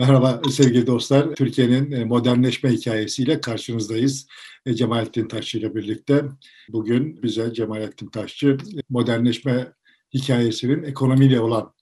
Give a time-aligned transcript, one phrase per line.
[0.00, 1.34] Merhaba sevgili dostlar.
[1.34, 4.26] Türkiye'nin e, modernleşme hikayesiyle karşınızdayız.
[4.66, 6.24] E, Cemalettin Taşçı ile birlikte.
[6.68, 8.56] Bugün bize Cemalettin Taşçı
[8.90, 9.72] modernleşme
[10.14, 11.74] hikayesinin ekonomiyle olan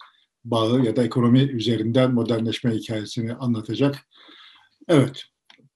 [0.45, 4.09] bağı ya da ekonomi üzerinden modernleşme hikayesini anlatacak.
[4.89, 5.25] Evet,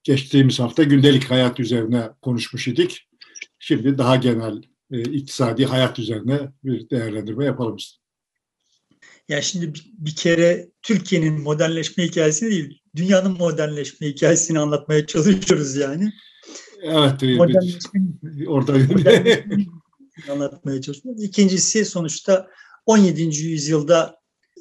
[0.03, 3.09] geçtiğimiz hafta gündelik hayat üzerine konuşmuş idik.
[3.59, 7.77] Şimdi daha genel e, iktisadi hayat üzerine bir değerlendirme yapalım
[9.29, 9.36] istedim.
[9.36, 16.12] Ya şimdi bir, bir kere Türkiye'nin modernleşme hikayesini değil, dünyanın modernleşme hikayesini anlatmaya çalışıyoruz yani.
[16.82, 17.23] Evet.
[17.23, 18.01] Modernleşme,
[18.46, 19.66] orada modernleşme
[20.30, 21.24] anlatmaya çalışıyoruz.
[21.24, 22.46] İkincisi sonuçta
[22.87, 23.23] 17.
[23.23, 24.16] yüzyılda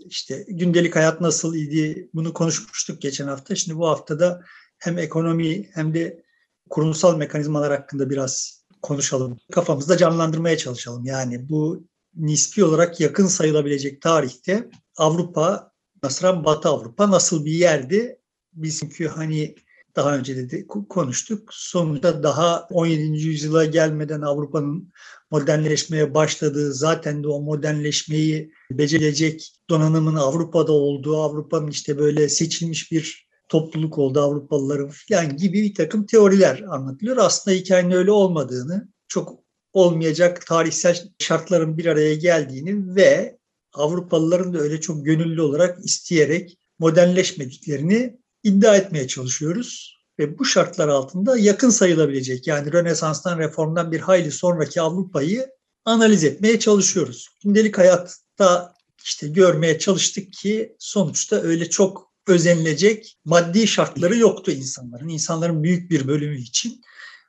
[0.05, 3.55] işte gündelik hayat nasıl idi bunu konuşmuştuk geçen hafta.
[3.55, 4.41] Şimdi bu haftada
[4.79, 6.23] hem ekonomi hem de
[6.69, 9.37] kurumsal mekanizmalar hakkında biraz konuşalım.
[9.51, 11.05] Kafamızda canlandırmaya çalışalım.
[11.05, 15.71] Yani bu nispi olarak yakın sayılabilecek tarihte Avrupa,
[16.03, 18.19] nasıl Batı Avrupa nasıl bir yerdi?
[18.53, 19.55] Biz çünkü hani
[19.95, 21.49] daha önce de konuştuk.
[21.51, 23.01] Sonunda daha 17.
[23.01, 24.91] yüzyıla gelmeden Avrupa'nın
[25.31, 33.27] modernleşmeye başladığı, zaten de o modernleşmeyi becerecek donanımın Avrupa'da olduğu, Avrupa'nın işte böyle seçilmiş bir
[33.49, 37.17] topluluk oldu Avrupalıların falan gibi bir takım teoriler anlatılıyor.
[37.17, 39.42] Aslında hikayenin öyle olmadığını, çok
[39.73, 43.37] olmayacak tarihsel şartların bir araya geldiğini ve
[43.73, 49.93] Avrupalıların da öyle çok gönüllü olarak isteyerek modernleşmediklerini iddia etmeye çalışıyoruz.
[50.19, 55.49] Ve bu şartlar altında yakın sayılabilecek yani Rönesans'tan reformdan bir hayli sonraki Avrupa'yı
[55.85, 57.27] analiz etmeye çalışıyoruz.
[57.43, 65.09] Gündelik hayatta işte görmeye çalıştık ki sonuçta öyle çok özenilecek maddi şartları yoktu insanların.
[65.09, 66.81] İnsanların büyük bir bölümü için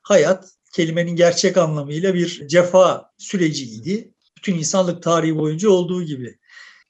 [0.02, 4.14] hayat kelimenin gerçek anlamıyla bir cefa süreciydi.
[4.36, 6.38] Bütün insanlık tarihi boyunca olduğu gibi.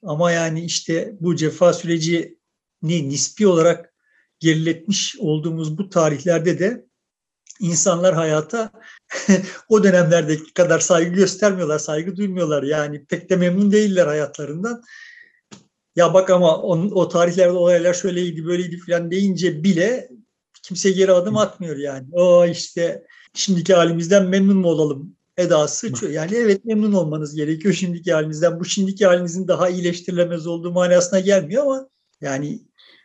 [0.03, 3.93] Ama yani işte bu cefa sürecini nispi olarak
[4.39, 6.85] geriletmiş olduğumuz bu tarihlerde de
[7.59, 8.71] insanlar hayata
[9.69, 12.63] o dönemlerdeki kadar saygı göstermiyorlar, saygı duymuyorlar.
[12.63, 14.81] Yani pek de memnun değiller hayatlarından.
[15.95, 20.09] Ya bak ama on, o tarihlerde olaylar şöyleydi, böyleydi falan deyince bile
[20.63, 22.07] kimse geri adım atmıyor yani.
[22.11, 23.03] O işte
[23.35, 25.91] şimdiki halimizden memnun mu olalım edası.
[26.11, 28.59] Yani evet memnun olmanız gerekiyor şimdiki halinizden.
[28.59, 31.89] Bu şimdiki halinizin daha iyileştirilemez olduğu manasına gelmiyor ama
[32.21, 32.59] yani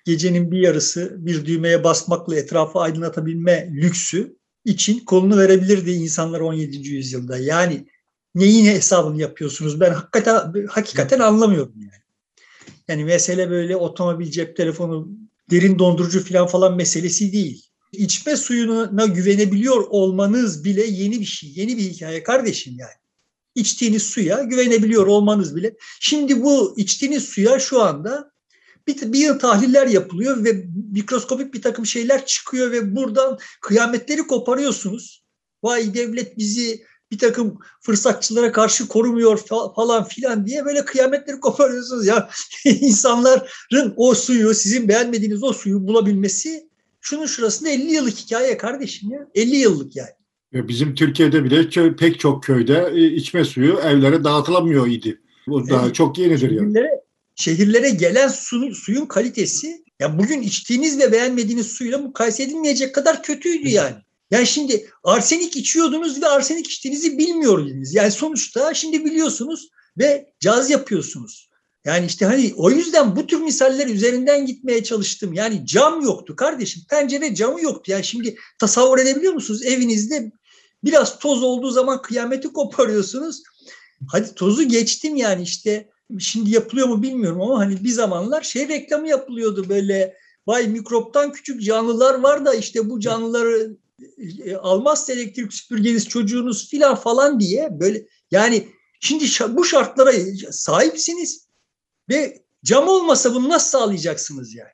[0.04, 6.88] gecenin bir yarısı bir düğmeye basmakla etrafı aydınlatabilme lüksü için kolunu verebilirdi insanlar 17.
[6.88, 7.38] yüzyılda.
[7.38, 7.86] Yani
[8.34, 9.80] neyin hesabını yapıyorsunuz?
[9.80, 11.90] Ben hakikaten hakikaten anlamıyorum yani.
[12.88, 15.08] Yani mesele böyle otomobil, cep telefonu,
[15.50, 21.76] derin dondurucu falan falan meselesi değil içme suyuna güvenebiliyor olmanız bile yeni bir şey, yeni
[21.76, 23.00] bir hikaye kardeşim yani.
[23.54, 25.76] İçtiğiniz suya güvenebiliyor olmanız bile.
[26.00, 28.30] Şimdi bu içtiğiniz suya şu anda
[28.86, 35.24] bir, bir yıl tahliller yapılıyor ve mikroskopik bir takım şeyler çıkıyor ve buradan kıyametleri koparıyorsunuz.
[35.62, 39.40] Vay devlet bizi bir takım fırsatçılara karşı korumuyor
[39.76, 42.30] falan filan diye böyle kıyametleri koparıyorsunuz ya.
[42.64, 46.69] insanların o suyu, sizin beğenmediğiniz o suyu bulabilmesi
[47.00, 49.28] şunun şurasında 50 yıllık hikaye kardeşim ya.
[49.34, 50.10] 50 yıllık yani.
[50.52, 55.20] Bizim Türkiye'de bile pek çok köyde e, içme suyu evlere dağıtılamıyor idi.
[55.46, 55.70] Bu evet.
[55.70, 57.00] daha çok yenidir şehirlere, yani.
[57.34, 63.68] Şehirlere gelen su, suyun kalitesi ya bugün içtiğiniz ve beğenmediğiniz suyla mukayese edilmeyecek kadar kötüydü
[63.68, 63.96] yani.
[64.30, 67.94] Yani şimdi arsenik içiyordunuz ve arsenik içtiğinizi bilmiyordunuz.
[67.94, 69.68] Yani sonuçta şimdi biliyorsunuz
[69.98, 71.49] ve caz yapıyorsunuz.
[71.84, 75.32] Yani işte hani o yüzden bu tür misaller üzerinden gitmeye çalıştım.
[75.32, 76.82] Yani cam yoktu kardeşim.
[76.90, 77.92] Pencere camı yoktu.
[77.92, 79.62] Yani şimdi tasavvur edebiliyor musunuz?
[79.64, 80.32] Evinizde
[80.84, 83.42] biraz toz olduğu zaman kıyameti koparıyorsunuz.
[84.08, 89.08] Hadi tozu geçtim yani işte şimdi yapılıyor mu bilmiyorum ama hani bir zamanlar şey reklamı
[89.08, 90.16] yapılıyordu böyle
[90.46, 93.76] vay mikroptan küçük canlılar var da işte bu canlıları
[94.44, 98.68] e, almazsa elektrik süpürgeniz çocuğunuz filan falan diye böyle yani
[99.00, 100.12] şimdi bu şartlara
[100.50, 101.49] sahipsiniz
[102.10, 104.70] ve cam olmasa bunu nasıl sağlayacaksınız yani?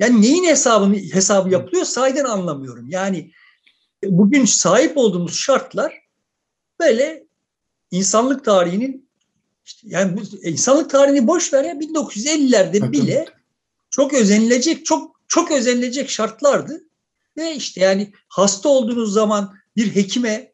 [0.00, 2.90] Yani neyin hesabını hesabı yapılıyor sahiden anlamıyorum.
[2.90, 3.32] Yani
[4.04, 5.94] bugün sahip olduğumuz şartlar
[6.80, 7.26] böyle
[7.90, 9.08] insanlık tarihinin
[9.64, 13.26] işte yani bu insanlık tarihini boş ver ya 1950'lerde bile
[13.90, 16.84] çok özenilecek çok çok özenilecek şartlardı.
[17.36, 20.52] Ve işte yani hasta olduğunuz zaman bir hekime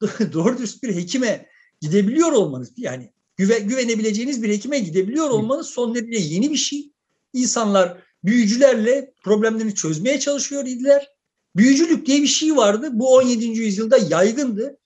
[0.32, 1.46] doğru dürüst bir hekime
[1.80, 6.92] gidebiliyor olmanız yani güve, güvenebileceğiniz bir hekime gidebiliyor olmanız son derece yeni bir şey.
[7.32, 11.08] İnsanlar büyücülerle problemlerini çözmeye çalışıyor idiler.
[11.56, 12.88] Büyücülük diye bir şey vardı.
[12.92, 13.46] Bu 17.
[13.46, 14.78] yüzyılda yaygındı.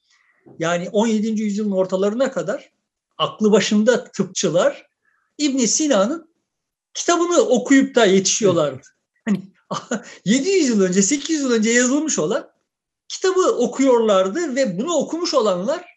[0.59, 1.43] Yani 17.
[1.43, 2.73] yüzyılın ortalarına kadar
[3.19, 4.87] aklı başında tıpçılar
[5.39, 6.29] İbn Sina'nın
[6.95, 8.87] kitabını okuyup da yetişiyorlardı.
[9.25, 9.41] Hani
[10.25, 12.51] 700 yıl önce, 800 yıl önce yazılmış olan
[13.09, 15.94] kitabı okuyorlardı ve bunu okumuş olanlar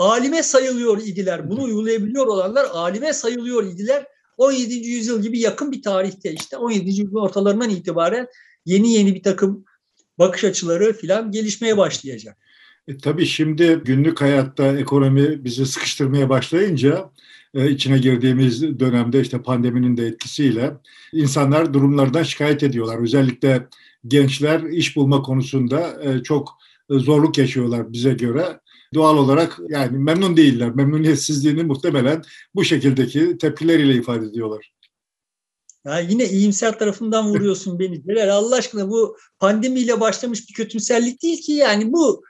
[0.00, 1.50] alime sayılıyor idiler.
[1.50, 4.06] Bunu uygulayabiliyor olanlar alime sayılıyor idiler.
[4.36, 4.74] 17.
[4.74, 6.88] yüzyıl gibi yakın bir tarihte işte 17.
[6.88, 8.26] yüzyıl ortalarından itibaren
[8.66, 9.64] yeni yeni bir takım
[10.18, 12.36] bakış açıları filan gelişmeye başlayacak.
[12.88, 17.10] E, tabii şimdi günlük hayatta ekonomi bizi sıkıştırmaya başlayınca
[17.54, 20.72] e, içine girdiğimiz dönemde işte pandeminin de etkisiyle
[21.12, 23.02] insanlar durumlardan şikayet ediyorlar.
[23.02, 23.66] Özellikle
[24.06, 26.58] gençler iş bulma konusunda e, çok
[26.90, 28.60] zorluk yaşıyorlar bize göre.
[28.94, 30.74] Doğal olarak yani memnun değiller.
[30.74, 32.22] Memnuniyetsizliğini muhtemelen
[32.54, 34.72] bu şekildeki tepkileriyle ifade ediyorlar.
[35.84, 38.02] Ya yine iyimser tarafından vuruyorsun beni.
[38.06, 42.24] Celal Allah aşkına bu pandemiyle başlamış bir kötümserlik değil ki yani bu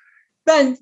[0.47, 0.79] ben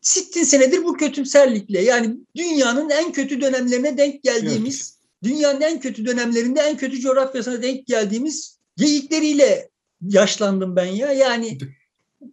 [0.00, 5.32] sittin senedir bu kötümserlikle yani dünyanın en kötü dönemlerine denk geldiğimiz evet.
[5.32, 9.70] dünyanın en kötü dönemlerinde en kötü coğrafyasına denk geldiğimiz geyikleriyle
[10.02, 11.12] yaşlandım ben ya.
[11.12, 11.58] Yani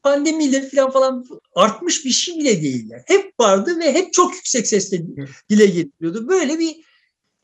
[0.03, 2.89] pandemiyle falan falan artmış bir şey bile değil.
[2.89, 3.03] Yani.
[3.05, 5.01] Hep vardı ve hep çok yüksek sesle
[5.49, 6.27] dile getiriyordu.
[6.27, 6.75] Böyle bir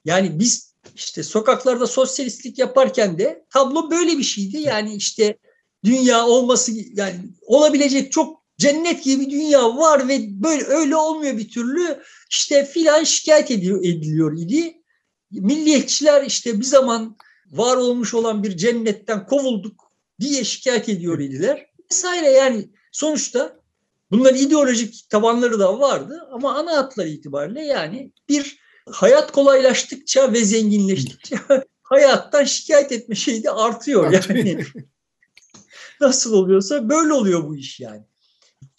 [0.06, 4.58] yani biz işte sokaklarda sosyalistlik yaparken de tablo böyle bir şeydi.
[4.58, 5.38] Yani işte
[5.86, 12.04] dünya olması yani olabilecek çok cennet gibi dünya var ve böyle öyle olmuyor bir türlü.
[12.30, 14.82] İşte filan şikayet ediliyor, ediliyor idi.
[15.32, 17.18] Milliyetçiler işte bir zaman
[17.52, 21.67] var olmuş olan bir cennetten kovulduk diye şikayet ediyor idiler.
[21.92, 23.60] Vesaire yani sonuçta
[24.12, 31.36] bunların ideolojik tabanları da vardı ama ana hatları itibariyle yani bir hayat kolaylaştıkça ve zenginleştikçe
[31.84, 34.66] hayattan şikayet etme şeyi de artıyor yani.
[36.02, 38.04] Nasıl oluyorsa böyle oluyor bu iş yani.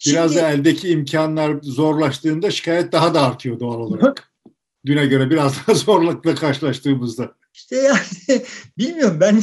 [0.05, 4.31] Biraz Şimdi, da eldeki imkanlar zorlaştığında şikayet daha da artıyor doğal olarak.
[4.85, 7.35] Düne göre biraz daha zorlukla karşılaştığımızda.
[7.53, 8.43] İşte yani
[8.77, 9.41] bilmiyorum ben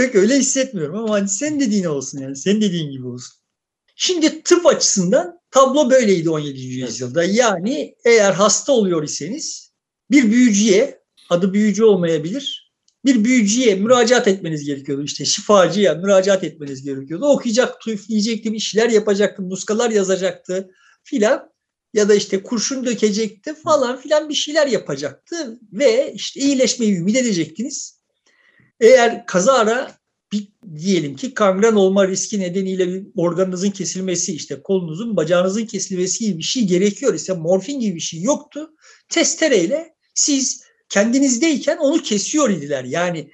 [0.00, 3.34] pek öyle hissetmiyorum ama hani sen dediğin olsun yani sen dediğin gibi olsun.
[3.96, 6.60] Şimdi tıp açısından tablo böyleydi 17.
[6.60, 7.24] yüzyılda.
[7.24, 9.72] Yani eğer hasta oluyor iseniz
[10.10, 11.00] bir büyücüye,
[11.30, 12.72] adı büyücü olmayabilir,
[13.04, 15.02] bir büyücüye müracaat etmeniz gerekiyordu.
[15.04, 17.26] İşte şifacıya müracaat etmeniz gerekiyordu.
[17.26, 20.70] Okuyacak, üfleyecekti, bir şeyler yapacaktı, muskalar yazacaktı
[21.02, 21.50] filan.
[21.94, 25.58] Ya da işte kurşun dökecekti falan filan bir şeyler yapacaktı.
[25.72, 27.99] Ve işte iyileşmeyi ümit edecektiniz.
[28.80, 30.00] Eğer kazara
[30.32, 36.38] bir, diyelim ki kangren olma riski nedeniyle bir organınızın kesilmesi işte kolunuzun bacağınızın kesilmesi gibi
[36.38, 38.70] bir şey gerekiyor ise morfin gibi bir şey yoktu.
[39.08, 42.84] Testereyle siz kendinizdeyken onu kesiyor idiler.
[42.84, 43.30] Yani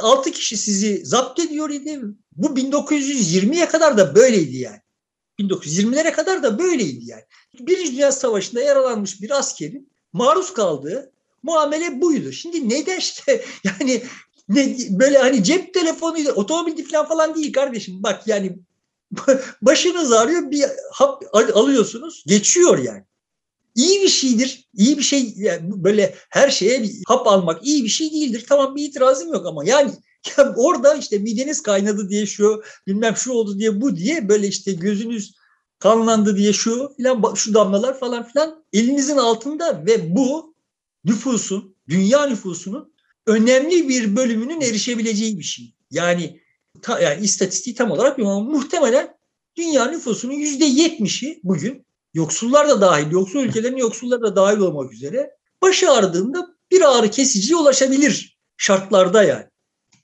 [0.00, 2.00] 6 kişi sizi zapt ediyor idi.
[2.32, 4.80] Bu 1920'ye kadar da böyleydi yani.
[5.40, 7.22] 1920'lere kadar da böyleydi yani.
[7.60, 11.12] Birinci Dünya Savaşı'nda yaralanmış bir askerin maruz kaldığı
[11.42, 12.32] muamele buydu.
[12.32, 14.02] Şimdi neden işte yani
[14.48, 18.02] ne, böyle hani cep telefonuyla otomobil falan falan değil kardeşim.
[18.02, 18.58] Bak yani
[19.62, 23.04] başınız ağrıyor bir hap alıyorsunuz geçiyor yani
[23.76, 24.68] iyi bir şeydir.
[24.74, 28.44] İyi bir şey yani böyle her şeye bir hap almak iyi bir şey değildir.
[28.48, 29.90] Tamam bir itirazım yok ama yani
[30.38, 34.72] ya orada işte mideniz kaynadı diye şu bilmem şu oldu diye bu diye böyle işte
[34.72, 35.34] gözünüz
[35.78, 40.54] kanlandı diye şu filan şu damlalar falan filan elinizin altında ve bu
[41.04, 42.95] nüfusun dünya nüfusunun
[43.26, 45.74] önemli bir bölümünün erişebileceği bir şey.
[45.90, 46.40] Yani
[46.82, 49.16] ta, yani istatistiği tam olarak ama muhtemelen
[49.56, 55.30] dünya nüfusunun yüzde yetmişi bugün yoksullar da dahil, yoksul ülkelerin yoksulları da dahil olmak üzere
[55.62, 59.46] başı ağrıdığında bir ağrı kesiciye ulaşabilir şartlarda yani.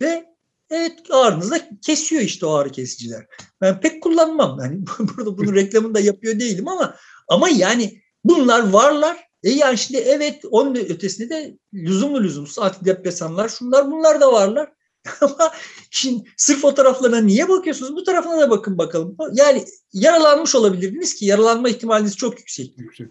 [0.00, 0.24] Ve
[0.70, 3.26] evet ağrınızda kesiyor işte o ağrı kesiciler.
[3.60, 4.58] Ben pek kullanmam.
[4.60, 6.96] Yani burada bunun reklamını da yapıyor değilim ama
[7.28, 9.31] ama yani bunlar varlar.
[9.42, 14.72] E yani şimdi evet onun ötesinde de lüzumlu lüzumsuz antidepresanlar şunlar bunlar da varlar.
[15.20, 15.52] Ama
[15.90, 17.96] şimdi sırf fotoğraflarına niye bakıyorsunuz?
[17.96, 19.16] Bu tarafına da bakın bakalım.
[19.32, 22.78] Yani yaralanmış olabilirdiniz ki yaralanma ihtimaliniz çok yüksek.
[22.78, 23.08] Yüksek.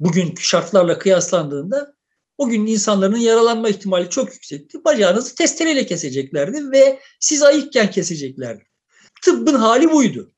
[0.00, 1.94] Bugünkü şartlarla kıyaslandığında
[2.38, 4.84] o gün insanların yaralanma ihtimali çok yüksekti.
[4.84, 8.64] Bacağınızı testereyle keseceklerdi ve siz ayıkken keseceklerdi.
[9.22, 10.32] Tıbbın hali buydu.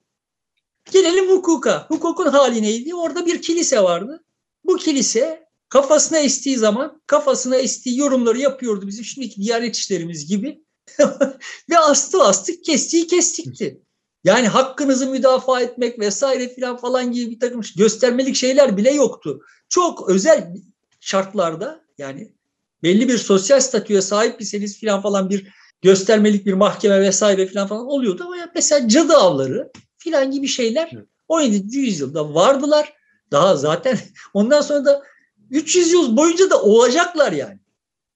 [0.92, 1.86] Gelelim hukuka.
[1.88, 2.94] Hukukun hali neydi?
[2.94, 4.24] Orada bir kilise vardı.
[4.66, 10.64] Bu kilise Kafasına estiği zaman kafasına estiği yorumları yapıyordu bizim şimdiki diyanet işlerimiz gibi.
[11.70, 13.80] Ve astı astık kestiği kestikti.
[14.24, 19.40] Yani hakkınızı müdafaa etmek vesaire filan falan gibi bir takım göstermelik şeyler bile yoktu.
[19.68, 20.54] Çok özel
[21.00, 22.32] şartlarda yani
[22.82, 25.48] belli bir sosyal statüye sahip iseniz filan falan bir
[25.82, 30.92] göstermelik bir mahkeme vesaire filan falan oluyordu ama mesela cadı avları filan gibi şeyler
[31.28, 31.78] 17.
[31.78, 32.92] yüzyılda vardılar.
[33.30, 33.98] Daha zaten
[34.34, 35.02] ondan sonra da
[35.50, 37.58] 300 yıl boyunca da olacaklar yani.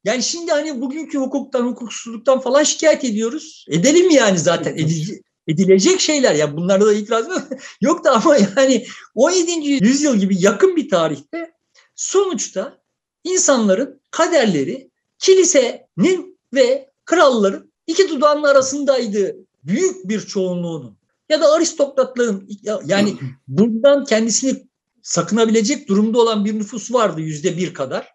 [0.04, 3.64] Yani şimdi hani bugünkü hukuktan, hukuksuzluktan falan şikayet ediyoruz.
[3.68, 4.72] Edelim yani zaten.
[4.72, 6.34] Edici, edilecek şeyler.
[6.34, 7.26] Ya bunlarda da itiraz
[7.80, 9.84] yok da ama yani 17.
[9.84, 11.52] yüzyıl gibi yakın bir tarihte
[11.94, 12.78] sonuçta
[13.24, 20.96] insanların kaderleri kilisenin ve kralların iki dudağının arasındaydı büyük bir çoğunluğunun
[21.28, 22.48] ya da aristokratların
[22.84, 23.16] yani
[23.48, 24.69] bundan kendisini
[25.02, 28.08] sakınabilecek durumda olan bir nüfus vardı yüzde bir kadar.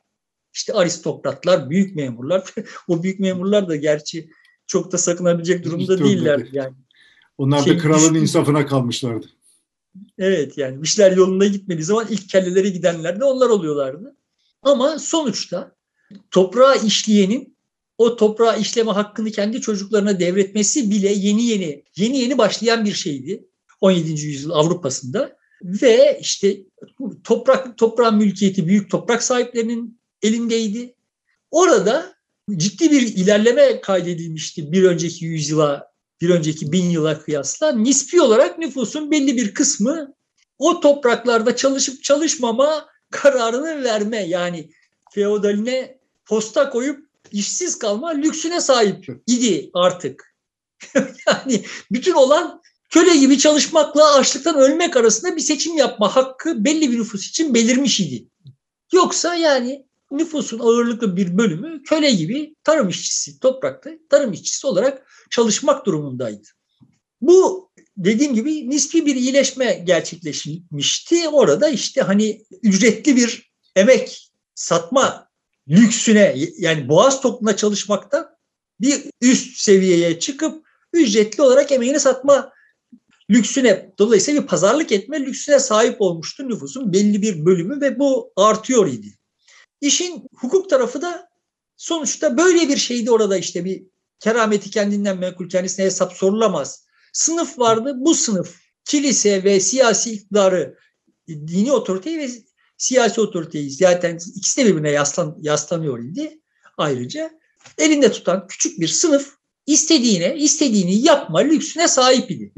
[0.53, 2.53] İşte aristokratlar, büyük memurlar.
[2.87, 4.29] o büyük memurlar da gerçi
[4.67, 6.47] çok da sakınabilecek durumda değiller.
[6.51, 6.75] Yani
[7.37, 8.21] onlar şey, da kralın düşün...
[8.21, 9.27] insafına kalmışlardı.
[10.17, 14.15] Evet yani işler yolunda gitmediği zaman ilk kelleleri gidenler de onlar oluyorlardı.
[14.61, 15.75] Ama sonuçta
[16.31, 17.55] toprağa işleyenin
[17.97, 23.47] o toprağa işleme hakkını kendi çocuklarına devretmesi bile yeni yeni yeni yeni başlayan bir şeydi
[23.81, 24.11] 17.
[24.11, 26.57] yüzyıl Avrupa'sında ve işte
[27.23, 30.95] toprak toprağın mülkiyeti büyük toprak sahiplerinin elindeydi.
[31.51, 32.15] Orada
[32.55, 39.11] ciddi bir ilerleme kaydedilmişti bir önceki yüzyıla bir önceki bin yıla kıyasla nispi olarak nüfusun
[39.11, 40.13] belli bir kısmı
[40.59, 44.69] o topraklarda çalışıp çalışmama kararını verme yani
[45.11, 50.35] feodaline posta koyup işsiz kalma lüksüne sahip idi artık.
[51.27, 52.61] yani bütün olan
[52.95, 57.99] köle gibi çalışmakla açlıktan ölmek arasında bir seçim yapma hakkı belli bir nüfus için belirmiş
[57.99, 58.27] idi.
[58.93, 65.85] Yoksa yani nüfusun ağırlıklı bir bölümü köle gibi tarım işçisi, toprakta tarım işçisi olarak çalışmak
[65.85, 66.47] durumundaydı.
[67.21, 71.29] Bu dediğim gibi nispi bir iyileşme gerçekleşmişti.
[71.29, 75.29] Orada işte hani ücretli bir emek satma
[75.69, 78.37] lüksüne yani boğaz toplumunda çalışmakta
[78.81, 82.54] bir üst seviyeye çıkıp ücretli olarak emeğini satma
[83.29, 88.87] lüksüne dolayısıyla bir pazarlık etme lüksüne sahip olmuştu nüfusun belli bir bölümü ve bu artıyor
[88.87, 89.17] idi.
[89.81, 91.29] İşin hukuk tarafı da
[91.77, 93.83] sonuçta böyle bir şeydi orada işte bir
[94.19, 96.85] kerameti kendinden menkul kendisine hesap sorulamaz.
[97.13, 98.55] Sınıf vardı bu sınıf
[98.85, 100.77] kilise ve siyasi iktidarı
[101.27, 102.29] dini otoriteyi ve
[102.77, 106.39] siyasi otoriteyi zaten ikisi de birbirine yaslan, yaslanıyor idi.
[106.77, 107.31] Ayrıca
[107.77, 109.35] elinde tutan küçük bir sınıf
[109.67, 112.53] istediğine istediğini yapma lüksüne sahip idi.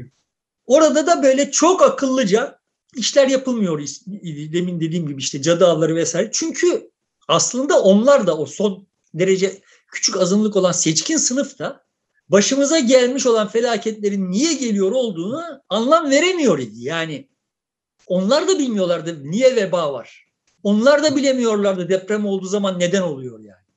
[0.68, 2.58] Orada da böyle çok akıllıca
[2.96, 3.80] işler yapılmıyor
[4.52, 6.30] demin dediğim gibi işte cadı avları vesaire.
[6.32, 6.90] Çünkü
[7.28, 11.84] aslında onlar da o son derece küçük azınlık olan seçkin sınıf da
[12.28, 16.84] başımıza gelmiş olan felaketlerin niye geliyor olduğunu anlam veremiyor idi.
[16.84, 17.28] Yani
[18.06, 20.28] onlar da bilmiyorlardı niye veba var.
[20.62, 23.68] Onlar da bilemiyorlardı deprem olduğu zaman neden oluyor yani.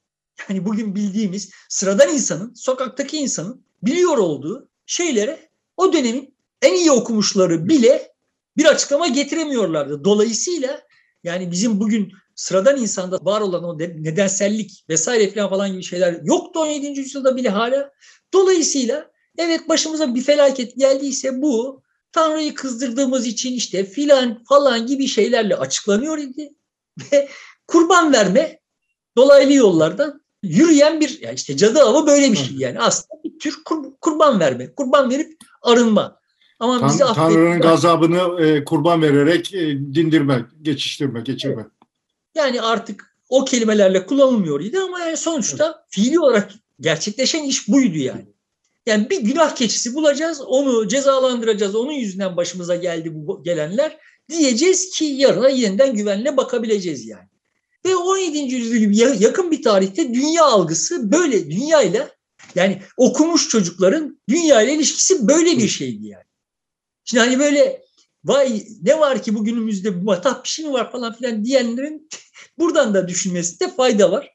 [0.49, 7.69] Yani bugün bildiğimiz sıradan insanın, sokaktaki insanın biliyor olduğu şeylere o dönemin en iyi okumuşları
[7.69, 8.11] bile
[8.57, 10.03] bir açıklama getiremiyorlardı.
[10.03, 10.81] Dolayısıyla
[11.23, 16.59] yani bizim bugün sıradan insanda var olan o nedensellik vesaire falan falan gibi şeyler yoktu
[16.59, 16.99] 17.
[16.99, 17.91] yüzyılda bile hala.
[18.33, 25.55] Dolayısıyla evet başımıza bir felaket geldiyse bu Tanrı'yı kızdırdığımız için işte filan falan gibi şeylerle
[25.55, 26.53] açıklanıyor idi.
[27.11, 27.29] Ve
[27.67, 28.59] kurban verme
[29.17, 33.63] dolaylı yollardan yürüyen bir yani işte cadı avı böyle bir şey yani aslında bir tür
[33.65, 36.20] kur, kurban verme, kurban verip arınma.
[36.61, 41.61] Ama Tan- bizi Tanrı'nın gazabını e, kurban vererek e, dindirme, geçiştirme, geçirme.
[41.61, 41.71] Evet.
[42.35, 45.75] Yani artık o kelimelerle kullanılmıyor idi ama yani sonuçta evet.
[45.89, 48.25] fiili olarak gerçekleşen iş buydu yani.
[48.85, 53.97] Yani bir günah keçisi bulacağız, onu cezalandıracağız, onun yüzünden başımıza geldi bu gelenler
[54.29, 57.29] diyeceğiz ki yarına yeniden güvenle bakabileceğiz yani.
[57.85, 58.37] Ve 17.
[58.37, 62.09] yüzyıl gibi yakın bir tarihte dünya algısı böyle dünya ile
[62.55, 66.30] yani okumuş çocukların dünya ile ilişkisi böyle bir şeydi yani.
[67.05, 67.81] Şimdi hani böyle
[68.23, 72.09] vay ne var ki bugünümüzde bu matah bir şey mi var falan filan diyenlerin
[72.57, 74.29] buradan da düşünmesinde fayda var.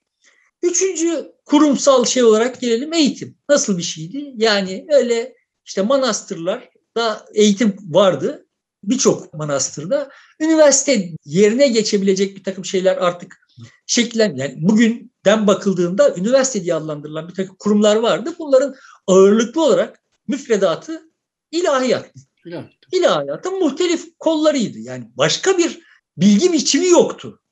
[0.63, 3.39] Üçüncü kurumsal şey olarak gelelim eğitim.
[3.49, 4.33] Nasıl bir şeydi?
[4.37, 8.47] Yani öyle işte manastırlar da eğitim vardı.
[8.85, 10.09] Birçok manastırda.
[10.41, 13.47] Üniversite yerine geçebilecek bir takım şeyler artık
[13.87, 18.35] şekillen yani bugünden bakıldığında üniversite diye adlandırılan bir takım kurumlar vardı.
[18.39, 18.75] Bunların
[19.07, 21.11] ağırlıklı olarak müfredatı
[21.51, 22.11] ilahiyat.
[22.47, 22.73] İlahiyat.
[22.93, 24.79] İlahiyatın muhtelif kollarıydı.
[24.79, 25.81] Yani başka bir
[26.17, 27.43] bilgi biçimi yoktu.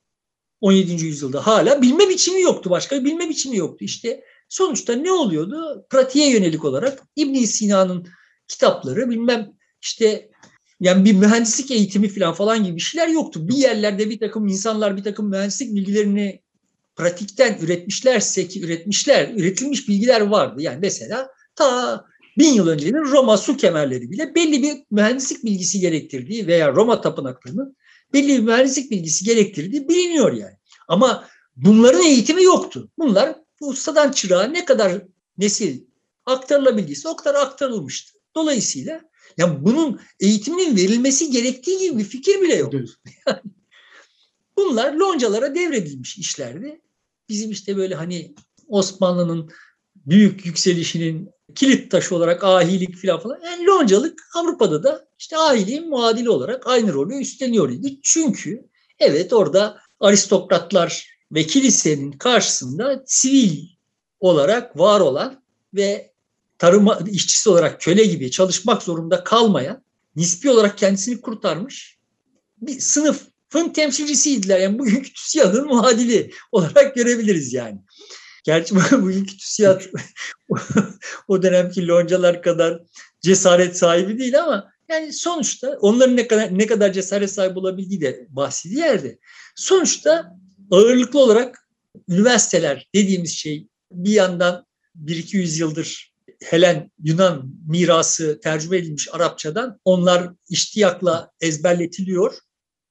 [0.61, 1.05] 17.
[1.05, 2.69] yüzyılda hala bilme biçimi yoktu.
[2.69, 3.85] Başka bir bilme biçimi yoktu.
[3.85, 5.85] İşte sonuçta ne oluyordu?
[5.89, 8.07] Pratiğe yönelik olarak İbn Sina'nın
[8.47, 10.29] kitapları bilmem işte
[10.79, 13.47] yani bir mühendislik eğitimi falan falan gibi şeyler yoktu.
[13.47, 16.41] Bir yerlerde bir takım insanlar bir takım mühendislik bilgilerini
[16.95, 20.61] pratikten üretmişlerse ki üretmişler, üretilmiş bilgiler vardı.
[20.61, 22.05] Yani mesela ta
[22.37, 27.75] bin yıl öncenin Roma su kemerleri bile belli bir mühendislik bilgisi gerektirdiği veya Roma tapınaklarının
[28.13, 30.57] belli bir mühendislik bilgisi gerektirdiği biliniyor yani.
[30.87, 32.89] Ama bunların eğitimi yoktu.
[32.97, 35.01] Bunlar bu ustadan çırağa ne kadar
[35.37, 35.81] nesil
[36.25, 38.19] aktarılabildiyse o kadar aktarılmıştı.
[38.35, 39.01] Dolayısıyla
[39.37, 42.73] yani bunun eğitiminin verilmesi gerektiği gibi bir fikir bile yok.
[44.57, 46.81] bunlar loncalara devredilmiş işlerdi.
[47.29, 48.35] Bizim işte böyle hani
[48.67, 49.49] Osmanlı'nın
[49.95, 53.39] büyük yükselişinin kilit taşı olarak ahilik filan falan.
[53.45, 57.99] Yani loncalık Avrupa'da da işte ahiliğin muadili olarak aynı rolü üstleniyor idi.
[58.03, 58.67] Çünkü
[58.99, 63.63] evet orada aristokratlar ve kilisenin karşısında sivil
[64.19, 65.43] olarak var olan
[65.73, 66.11] ve
[66.57, 69.83] tarım işçisi olarak köle gibi çalışmak zorunda kalmayan,
[70.15, 71.97] nispi olarak kendisini kurtarmış
[72.61, 74.59] bir sınıfın temsilcisiydiler.
[74.59, 77.79] Yani bugünkü TÜSİAD'ın muadili olarak görebiliriz yani.
[78.45, 79.81] Gerçi bugünkü TÜSİAD
[81.27, 82.81] o dönemki loncalar kadar
[83.21, 88.27] cesaret sahibi değil ama yani sonuçta onların ne kadar ne kadar cesaret sahibi olabildiği de
[88.29, 89.19] bahsi yerde.
[89.55, 90.37] Sonuçta
[90.71, 91.69] ağırlıklı olarak
[92.09, 94.65] üniversiteler dediğimiz şey bir yandan
[95.05, 102.37] 1-200 yıldır Helen Yunan mirası tercüme edilmiş Arapçadan onlar iştiyakla ezberletiliyor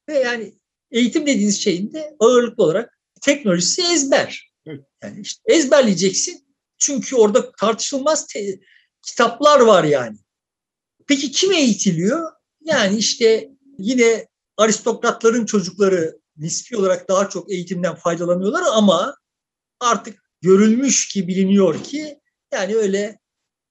[0.09, 0.55] ve yani
[0.91, 4.54] eğitim dediğiniz şeyin de ağırlıklı olarak teknolojisi ezber.
[5.03, 6.47] Yani işte ezberleyeceksin
[6.79, 8.61] çünkü orada tartışılmaz te-
[9.03, 10.19] kitaplar var yani.
[11.07, 12.33] Peki kim eğitiliyor?
[12.61, 19.17] Yani işte yine aristokratların çocukları nispi olarak daha çok eğitimden faydalanıyorlar ama
[19.81, 22.21] artık görülmüş ki biliniyor ki
[22.53, 23.19] yani öyle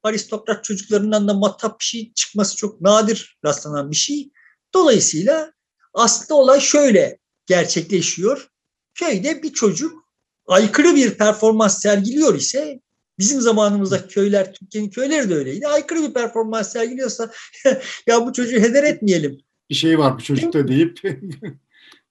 [0.03, 4.31] aristokrat çocuklarından da matap bir şey çıkması çok nadir rastlanan bir şey.
[4.73, 5.53] Dolayısıyla
[5.93, 8.49] aslında olay şöyle gerçekleşiyor.
[8.95, 10.02] Köyde bir çocuk
[10.47, 12.79] aykırı bir performans sergiliyor ise
[13.19, 15.67] bizim zamanımızda köyler, Türkiye'nin köyleri de öyleydi.
[15.67, 17.31] Aykırı bir performans sergiliyorsa
[18.07, 19.41] ya bu çocuğu heder etmeyelim.
[19.69, 20.99] Bir şey var bu çocukta deyip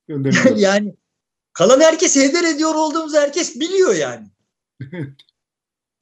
[0.56, 0.94] yani
[1.52, 4.26] kalan herkes heder ediyor olduğumuz herkes biliyor yani.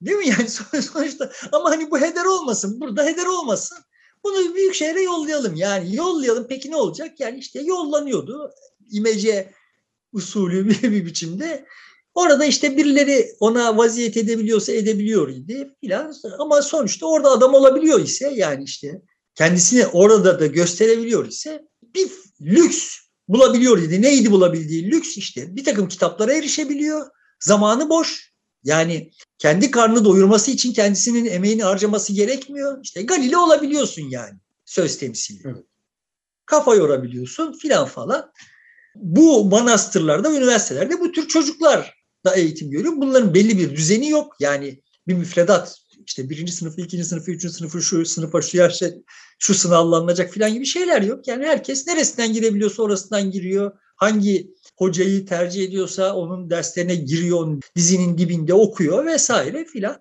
[0.01, 0.29] Değil mi?
[0.29, 0.49] Yani
[0.83, 3.79] sonuçta ama hani bu heder olmasın burada heder olmasın.
[4.25, 5.55] Bunu büyük şehre yollayalım.
[5.55, 6.47] Yani yollayalım.
[6.49, 7.21] Peki ne olacak?
[7.21, 8.51] Yani işte yollanıyordu.
[8.91, 9.53] İmece
[10.13, 11.67] usulü bir, bir biçimde
[12.15, 18.33] orada işte birileri ona vaziyet edebiliyorsa edebiliyor idi filan ama sonuçta orada adam olabiliyor ise
[18.35, 19.03] yani işte
[19.35, 21.63] kendisini orada da gösterebiliyor ise
[21.95, 22.97] bir lüks
[23.29, 24.03] bulabiliyor idi.
[24.03, 27.07] Neydi bulabildiği lüks işte bir takım kitaplara erişebiliyor.
[27.41, 28.31] Zamanı boş.
[28.65, 32.79] Yani kendi karnını doyurması için kendisinin emeğini harcaması gerekmiyor.
[32.83, 35.43] İşte Galile olabiliyorsun yani söz temsili.
[35.45, 35.65] Evet.
[36.47, 38.33] Kafa yorabiliyorsun filan falan.
[38.95, 42.95] Bu manastırlarda, üniversitelerde bu tür çocuklar da eğitim görüyor.
[42.97, 44.37] Bunların belli bir düzeni yok.
[44.41, 48.91] Yani bir müfredat işte birinci sınıfı, ikinci sınıfı, üçüncü sınıfı şu sınıfa şu yaşta
[49.39, 51.29] şu sınavlanacak filan gibi şeyler yok.
[51.29, 53.73] Yani herkes neresinden girebiliyorsa orasından giriyor.
[53.97, 60.01] Hangi hocayı tercih ediyorsa onun derslerine giriyor, dizinin dibinde okuyor vesaire filan.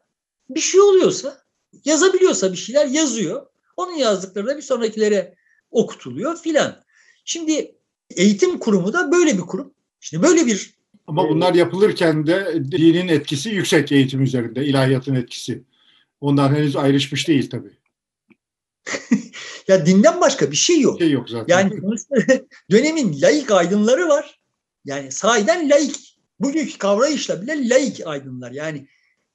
[0.49, 1.41] Bir şey oluyorsa,
[1.85, 3.45] yazabiliyorsa bir şeyler yazıyor.
[3.77, 5.35] Onun yazdıkları da bir sonrakilere
[5.71, 6.83] okutuluyor filan.
[7.25, 7.75] Şimdi
[8.09, 9.73] eğitim kurumu da böyle bir kurum.
[9.99, 10.78] Şimdi böyle bir
[11.09, 15.63] ama bunlar yapılırken de dinin etkisi yüksek eğitim üzerinde, ilahiyatın etkisi.
[16.21, 17.77] Ondan henüz ayrışmış değil tabii.
[19.67, 20.99] ya dinden başka bir şey yok.
[20.99, 21.57] Şey yok zaten.
[21.57, 21.81] Yani
[22.71, 24.39] dönemin laik aydınları var.
[24.85, 26.19] Yani sahiden laik.
[26.39, 28.51] Bugünkü kavrayışla bile laik aydınlar.
[28.51, 28.87] Yani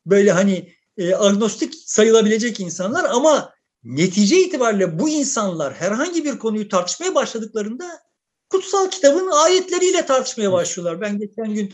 [0.07, 3.53] böyle hani e, agnostik sayılabilecek insanlar ama
[3.85, 8.01] netice itibariyle bu insanlar herhangi bir konuyu tartışmaya başladıklarında
[8.55, 11.01] kutsal kitabın ayetleriyle tartışmaya başlıyorlar.
[11.01, 11.73] Ben geçen gün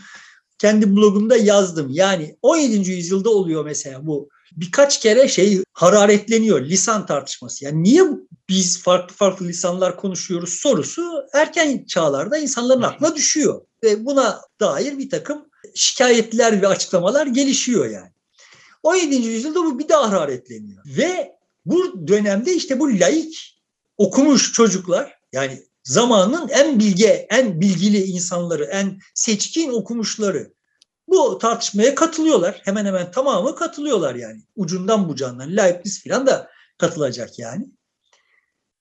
[0.59, 1.89] kendi blogumda yazdım.
[1.91, 2.91] Yani 17.
[2.91, 7.65] yüzyılda oluyor mesela bu birkaç kere şey hararetleniyor lisan tartışması.
[7.65, 8.03] Yani niye
[8.49, 13.61] biz farklı farklı lisanlar konuşuyoruz sorusu erken çağlarda insanların aklına düşüyor.
[13.85, 18.11] Ve buna dair bir takım şikayetler ve açıklamalar gelişiyor yani.
[18.83, 19.15] 17.
[19.17, 20.83] yüzyılda bu bir daha hararetleniyor.
[20.87, 21.33] Ve
[21.65, 23.57] bu dönemde işte bu laik
[23.99, 30.53] okumuş çocuklar yani zamanın en bilge, en bilgili insanları, en seçkin okumuşları
[31.09, 32.61] bu tartışmaya katılıyorlar.
[32.65, 34.43] Hemen hemen tamamı katılıyorlar yani.
[34.57, 35.57] Ucundan bucağından.
[35.57, 37.67] Leibniz falan da katılacak yani.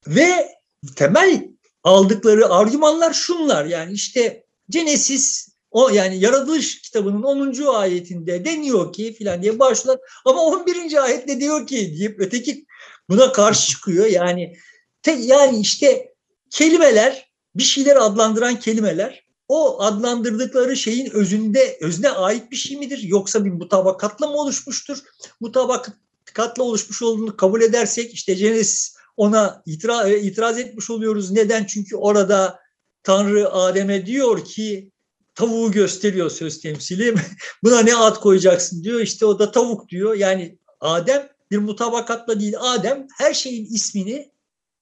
[0.07, 0.59] Ve
[0.95, 1.49] temel
[1.83, 7.65] aldıkları argümanlar şunlar yani işte Genesis o yani yaratılış kitabının 10.
[7.65, 11.03] ayetinde deniyor ki filan diye başlar ama 11.
[11.03, 12.65] ayette diyor ki diye öteki
[13.09, 14.57] buna karşı çıkıyor yani
[15.01, 16.13] te, yani işte
[16.49, 23.45] kelimeler bir şeyler adlandıran kelimeler o adlandırdıkları şeyin özünde özne ait bir şey midir yoksa
[23.45, 24.99] bir mutabakatla mı oluşmuştur?
[25.39, 31.31] Mutabakatla oluşmuş olduğunu kabul edersek işte Genesis ona itiraz, itiraz etmiş oluyoruz.
[31.31, 31.65] Neden?
[31.65, 32.59] Çünkü orada
[33.03, 34.91] Tanrı Adem'e diyor ki
[35.35, 37.15] tavuğu gösteriyor söz temsili.
[37.63, 38.99] Buna ne ad koyacaksın diyor.
[38.99, 40.15] İşte o da tavuk diyor.
[40.15, 42.53] Yani Adem bir mutabakatla değil.
[42.59, 44.31] Adem her şeyin ismini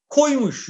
[0.09, 0.69] koymuş.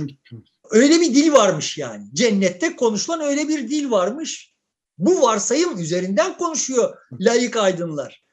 [0.71, 2.06] Öyle bir dil varmış yani.
[2.13, 4.53] Cennette konuşulan öyle bir dil varmış.
[4.97, 8.23] Bu varsayım üzerinden konuşuyor layık aydınlar.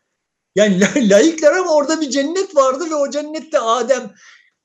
[0.55, 4.15] Yani layıklar ama orada bir cennet vardı ve o cennette Adem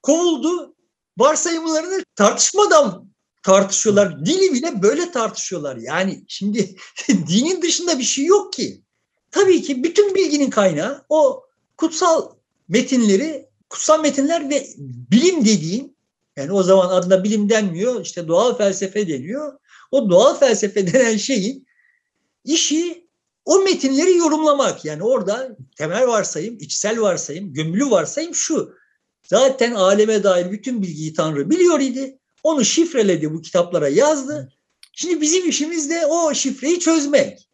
[0.02, 0.76] kovuldu.
[1.18, 3.10] Varsayımlarını tartışmadan
[3.44, 4.26] tartışıyorlar.
[4.26, 5.76] Dili bile böyle tartışıyorlar.
[5.76, 6.76] Yani şimdi
[7.10, 8.82] dinin dışında bir şey yok ki.
[9.32, 11.44] Tabii ki bütün bilginin kaynağı o
[11.78, 12.30] kutsal
[12.68, 14.68] metinleri, kutsal metinler ve
[15.12, 15.98] bilim dediğin
[16.40, 19.54] yani o zaman adına bilim denmiyor, işte doğal felsefe deniyor.
[19.92, 21.68] O doğal felsefe denen şeyin
[22.46, 23.08] işi
[23.46, 24.86] o metinleri yorumlamak.
[24.86, 28.74] Yani orada temel varsayım, içsel varsayım, gömülü varsayım şu.
[29.24, 32.20] Zaten aleme dair bütün bilgiyi Tanrı biliyor idi.
[32.44, 34.54] Onu şifreledi, bu kitaplara yazdı.
[34.94, 37.50] Şimdi bizim işimiz de o şifreyi çözmek.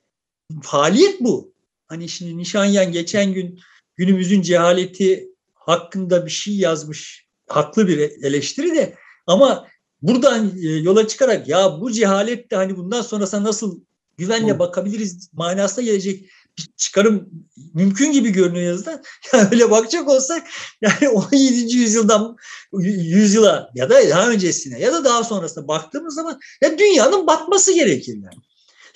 [0.63, 1.53] Faaliyet bu.
[1.87, 3.59] Hani şimdi Nişanyan geçen gün
[3.95, 7.24] günümüzün cehaleti hakkında bir şey yazmış.
[7.47, 8.95] Haklı bir eleştiri de
[9.27, 9.67] ama
[10.01, 13.79] buradan e, yola çıkarak ya bu cehalet de hani bundan sonrasına nasıl
[14.17, 17.29] güvenle bakabiliriz manasına gelecek bir çıkarım
[17.73, 19.01] mümkün gibi görünüyor yazıda.
[19.33, 20.47] Yani öyle bakacak olsak
[20.81, 21.77] yani 17.
[21.77, 22.37] yüzyıldan
[22.83, 28.13] yüzyıla ya da daha öncesine ya da daha sonrasına baktığımız zaman ya dünyanın batması gerekir
[28.13, 28.43] yani.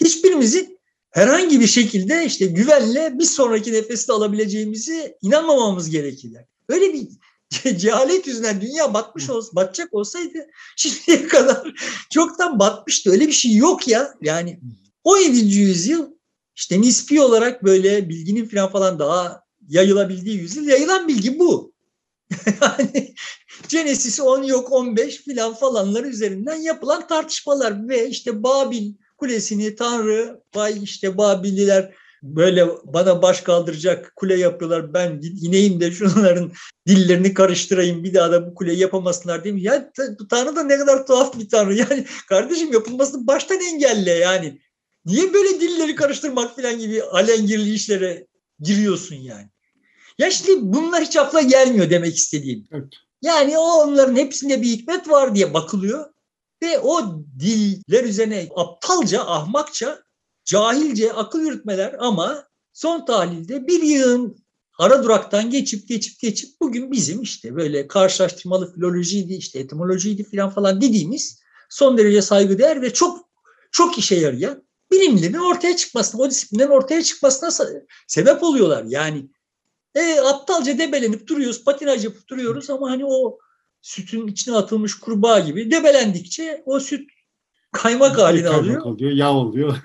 [0.02, 0.80] Hiçbirimizin
[1.12, 6.32] herhangi bir şekilde işte güvenle bir sonraki nefeste alabileceğimizi inanmamamız gerekir.
[6.34, 6.46] Yani.
[6.70, 7.08] Öyle bir
[7.78, 11.74] cehalet yüzünden dünya batmış olsa, batacak olsaydı şimdiye kadar
[12.10, 13.12] çoktan batmıştı.
[13.12, 14.14] Öyle bir şey yok ya.
[14.22, 14.60] Yani
[15.04, 15.38] 17.
[15.56, 16.08] yüzyıl
[16.56, 20.68] işte nispi olarak böyle bilginin falan falan daha yayılabildiği yüzyıl.
[20.68, 21.74] Yayılan bilgi bu.
[22.62, 23.16] yani
[23.70, 30.84] Genesis 10 yok 15 filan falanlar üzerinden yapılan tartışmalar ve işte Babil kulesini Tanrı, vay
[30.84, 34.94] işte Babilliler böyle bana baş kaldıracak kule yapıyorlar.
[34.94, 36.52] Ben ineyim de şunların
[36.88, 39.62] dillerini karıştırayım bir daha da bu kuleyi yapamasınlar değil mi?
[39.62, 39.92] Ya
[40.30, 41.74] Tanrı da ne kadar tuhaf bir Tanrı.
[41.90, 44.62] Yani kardeşim yapılmasını baştan engelle yani.
[45.06, 48.28] Niye böyle dilleri karıştırmak falan gibi alengirli işlere
[48.60, 49.48] giriyorsun yani?
[50.18, 52.68] Ya şimdi bunlar hiç akla gelmiyor demek istediğim.
[52.72, 52.94] Evet.
[53.22, 56.06] Yani o onların hepsinde bir hikmet var diye bakılıyor.
[56.64, 60.04] Ve o diller üzerine aptalca, ahmakça,
[60.50, 64.38] cahilce akıl yürütmeler ama son tahlilde bir yığın
[64.80, 70.82] ara duraktan geçip geçip geçip bugün bizim işte böyle karşılaştırmalı filolojiydi, işte etimolojiydi falan falan
[70.82, 73.30] dediğimiz son derece saygıdeğer ve çok
[73.72, 77.68] çok işe yarayan bilimlerin ortaya çıkmasına, o disiplinlerin ortaya çıkmasına
[78.08, 78.84] sebep oluyorlar.
[78.88, 79.30] Yani
[79.96, 83.38] e, aptalca debelenip duruyoruz, patinaj yapıp duruyoruz ama hani o
[83.82, 87.10] sütün içine atılmış kurbağa gibi debelendikçe o süt
[87.72, 88.82] kaymak halini kaymak alıyor.
[88.82, 89.12] oluyor.
[89.12, 89.78] Yağ oluyor.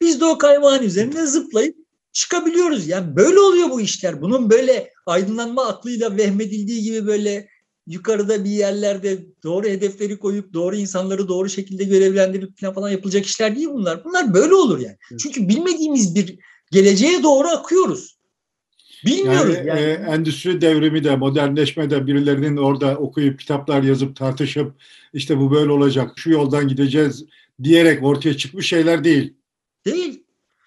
[0.00, 1.76] Biz de o kaymağın üzerine zıplayıp
[2.12, 2.88] çıkabiliyoruz.
[2.88, 4.22] Yani böyle oluyor bu işler.
[4.22, 7.48] Bunun böyle aydınlanma aklıyla vehmedildiği gibi böyle
[7.86, 13.56] yukarıda bir yerlerde doğru hedefleri koyup doğru insanları doğru şekilde görevlendirip falan, falan yapılacak işler
[13.56, 14.04] değil bunlar.
[14.04, 14.96] Bunlar böyle olur yani.
[15.10, 15.20] Evet.
[15.20, 16.38] Çünkü bilmediğimiz bir
[16.70, 18.18] geleceğe doğru akıyoruz.
[19.06, 19.68] Bilmiyoruz yani.
[19.68, 19.80] yani.
[19.80, 24.72] E, endüstri devrimi de modernleşme de birilerinin orada okuyup kitaplar yazıp tartışıp
[25.12, 27.24] işte bu böyle olacak şu yoldan gideceğiz
[27.62, 29.34] diyerek ortaya çıkmış şeyler değil.
[29.92, 30.24] Değil.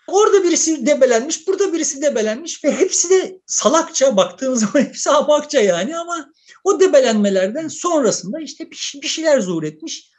[0.08, 5.98] Orada birisi debelenmiş, burada birisi debelenmiş ve hepsi de salakça baktığımız zaman hepsi ahmakça yani
[5.98, 6.32] ama
[6.64, 10.12] o debelenmelerden sonrasında işte bir şeyler zuhur etmiş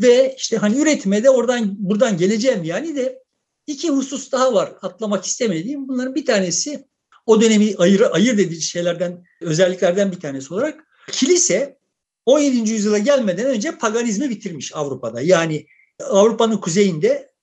[0.00, 3.22] ve işte hani üretime de oradan buradan geleceğim yani de
[3.66, 5.88] iki husus daha var atlamak istemediğim.
[5.88, 6.84] Bunların bir tanesi
[7.26, 11.78] o dönemi ayır, ayırt edici şeylerden, özelliklerden bir tanesi olarak kilise
[12.26, 12.70] 17.
[12.70, 15.20] yüzyıla gelmeden önce paganizmi bitirmiş Avrupa'da.
[15.20, 15.66] Yani
[16.02, 17.33] Avrupa'nın kuzeyinde,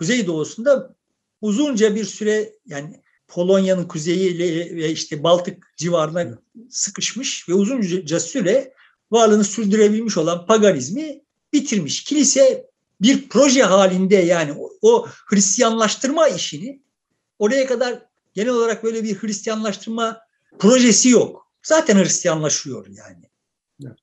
[0.00, 0.94] kuzeydoğusunda
[1.40, 6.38] uzunca bir süre yani Polonya'nın kuzeyiyle ve işte Baltık civarına
[6.70, 8.74] sıkışmış ve uzunca süre
[9.10, 11.20] varlığını sürdürebilmiş olan paganizmi
[11.52, 12.04] bitirmiş.
[12.04, 16.82] Kilise bir proje halinde yani o, o Hristiyanlaştırma işini
[17.38, 18.02] oraya kadar
[18.34, 20.20] genel olarak böyle bir Hristiyanlaştırma
[20.58, 21.52] projesi yok.
[21.62, 23.30] Zaten Hristiyanlaşıyor yani.
[23.84, 23.98] Evet.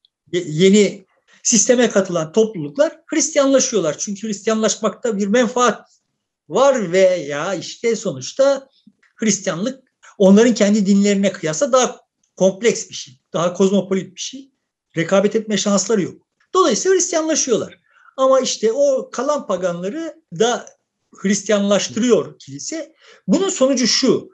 [0.47, 1.06] Yeni
[1.47, 3.97] sisteme katılan topluluklar Hristiyanlaşıyorlar.
[3.97, 5.89] Çünkü Hristiyanlaşmakta bir menfaat
[6.49, 8.69] var ve ya işte sonuçta
[9.15, 9.83] Hristiyanlık
[10.17, 12.01] onların kendi dinlerine kıyasla daha
[12.35, 14.51] kompleks bir şey, daha kozmopolit bir şey.
[14.97, 16.27] Rekabet etme şansları yok.
[16.53, 17.79] Dolayısıyla Hristiyanlaşıyorlar.
[18.17, 20.65] Ama işte o kalan paganları da
[21.15, 22.93] Hristiyanlaştırıyor kilise.
[23.27, 24.29] Bunun sonucu şu.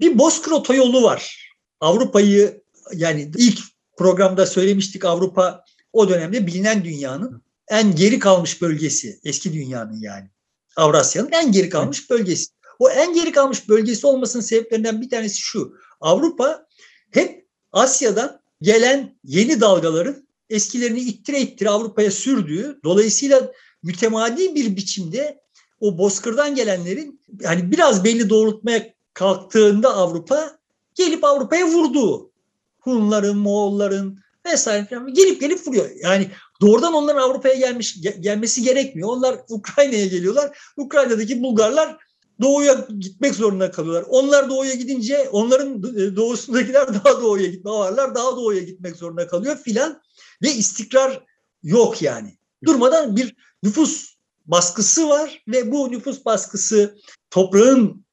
[0.00, 1.50] Bir Bozkır otoyolu var.
[1.80, 2.62] Avrupa'yı
[2.94, 3.58] yani ilk
[3.96, 5.63] programda söylemiştik Avrupa
[5.94, 9.20] o dönemde bilinen dünyanın en geri kalmış bölgesi.
[9.24, 10.30] Eski dünyanın yani.
[10.76, 12.46] Avrasya'nın en geri kalmış bölgesi.
[12.78, 15.74] O en geri kalmış bölgesi olmasının sebeplerinden bir tanesi şu.
[16.00, 16.66] Avrupa
[17.10, 23.52] hep Asya'dan gelen yeni dalgaların eskilerini ittire ittire Avrupa'ya sürdüğü, dolayısıyla
[23.82, 25.40] mütemadi bir biçimde
[25.80, 30.58] o bozkırdan gelenlerin yani biraz belli doğrultmaya kalktığında Avrupa
[30.94, 32.30] gelip Avrupa'ya vurduğu.
[32.78, 35.90] Hunların, Moğolların vesaire falan gelip gelip vuruyor.
[36.02, 36.30] Yani
[36.60, 39.08] doğrudan onların Avrupa'ya gelmiş gelmesi gerekmiyor.
[39.08, 40.58] Onlar Ukrayna'ya geliyorlar.
[40.76, 41.96] Ukrayna'daki Bulgarlar
[42.42, 44.04] doğuya gitmek zorunda kalıyorlar.
[44.08, 45.82] Onlar doğuya gidince onların
[46.16, 48.14] doğusundakiler daha doğuya gitme varlar.
[48.14, 50.02] Daha doğuya gitmek zorunda kalıyor filan
[50.42, 51.20] ve istikrar
[51.62, 52.38] yok yani.
[52.64, 54.14] Durmadan bir nüfus
[54.46, 56.98] baskısı var ve bu nüfus baskısı
[57.30, 58.04] toprağın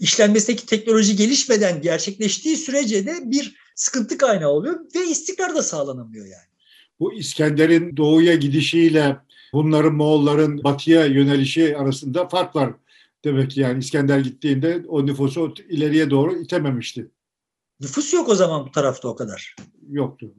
[0.00, 6.46] işlenmesindeki teknoloji gelişmeden gerçekleştiği sürece de bir sıkıntı kaynağı oluyor ve istikrar da sağlanamıyor yani.
[7.00, 9.16] Bu İskender'in doğuya gidişiyle
[9.52, 12.74] bunların Moğolların batıya yönelişi arasında fark var.
[13.24, 17.10] Demek ki yani İskender gittiğinde o nüfusu ileriye doğru itememişti.
[17.80, 19.56] Nüfus yok o zaman bu tarafta o kadar.
[19.90, 20.34] Yoktu.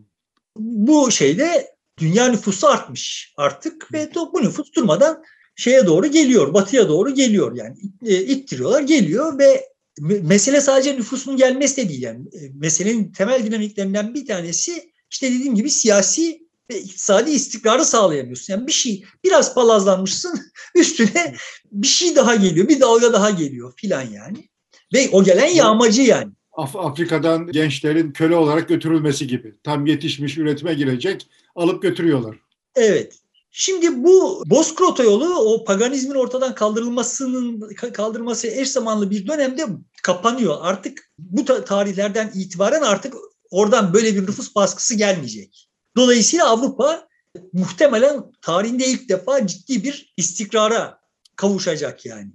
[0.58, 5.24] Bu şeyde dünya nüfusu artmış artık ve bu nüfus durmadan
[5.56, 11.78] şeye doğru geliyor, batıya doğru geliyor yani e, ittiriyorlar geliyor ve mesele sadece nüfusun gelmesi
[11.78, 17.32] de değil yani e, meselenin temel dinamiklerinden bir tanesi işte dediğim gibi siyasi ve iktisadi
[17.32, 18.54] istikrarı sağlayamıyorsun.
[18.54, 20.40] Yani bir şey biraz palazlanmışsın
[20.76, 21.36] üstüne
[21.72, 24.50] bir şey daha geliyor, bir dalga daha geliyor filan yani.
[24.94, 26.32] Ve o gelen yağmacı yani.
[26.52, 29.56] Af Afrika'dan gençlerin köle olarak götürülmesi gibi.
[29.64, 32.38] Tam yetişmiş üretime girecek alıp götürüyorlar.
[32.76, 33.14] Evet.
[33.52, 39.66] Şimdi bu Bozkır yolu o paganizmin ortadan kaldırılmasının kaldırılması eş zamanlı bir dönemde
[40.04, 40.58] kapanıyor.
[40.62, 43.14] Artık bu tarihlerden itibaren artık
[43.50, 45.70] oradan böyle bir nüfus baskısı gelmeyecek.
[45.96, 47.08] Dolayısıyla Avrupa
[47.54, 51.00] muhtemelen tarihinde ilk defa ciddi bir istikrara
[51.36, 52.32] kavuşacak yani.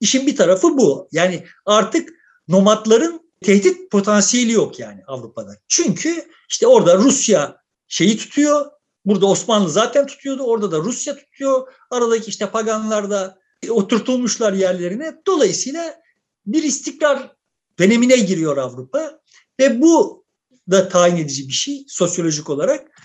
[0.00, 1.08] İşin bir tarafı bu.
[1.12, 2.10] Yani artık
[2.48, 5.56] nomadların tehdit potansiyeli yok yani Avrupa'da.
[5.68, 7.56] Çünkü işte orada Rusya
[7.88, 8.70] şeyi tutuyor,
[9.04, 10.42] Burada Osmanlı zaten tutuyordu.
[10.42, 11.72] Orada da Rusya tutuyor.
[11.90, 13.38] Aradaki işte paganlar da
[13.70, 15.14] oturtulmuşlar yerlerine.
[15.26, 16.01] Dolayısıyla
[16.46, 17.36] bir istikrar
[17.78, 19.20] dönemine giriyor Avrupa.
[19.60, 20.24] Ve bu
[20.70, 23.00] da tayin edici bir şey sosyolojik olarak.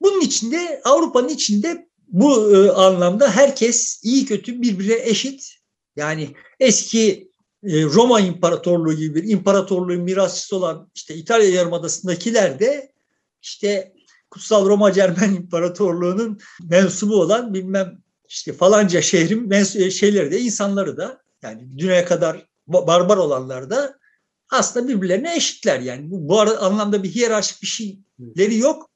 [0.00, 5.54] Bunun içinde Avrupa'nın içinde bu e, anlamda herkes iyi kötü birbirine eşit.
[5.96, 7.30] Yani eski
[7.64, 12.92] e, Roma İmparatorluğu gibi bir imparatorluğun mirasçısı olan işte İtalya Yarımadası'ndakiler de
[13.42, 13.92] işte
[14.30, 21.22] Kutsal Roma Cermen İmparatorluğu'nun mensubu olan bilmem işte falanca şehrin e, şeyleri de insanları da
[21.42, 23.98] yani dünyaya kadar barbar olanlar da
[24.50, 26.10] aslında birbirlerine eşitler yani.
[26.10, 28.90] Bu, bu anlamda bir hiyerarşik bir şeyleri yok.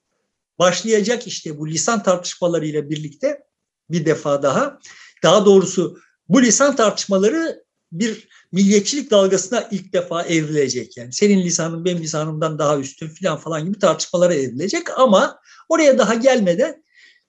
[0.59, 3.43] Başlayacak işte bu lisan tartışmalarıyla birlikte
[3.91, 4.79] bir defa daha.
[5.23, 10.97] Daha doğrusu bu lisan tartışmaları bir milliyetçilik dalgasına ilk defa evrilecek.
[10.97, 16.15] Yani senin lisanın benim lisanımdan daha üstün filan falan gibi tartışmalara evrilecek ama oraya daha
[16.15, 16.85] gelmeden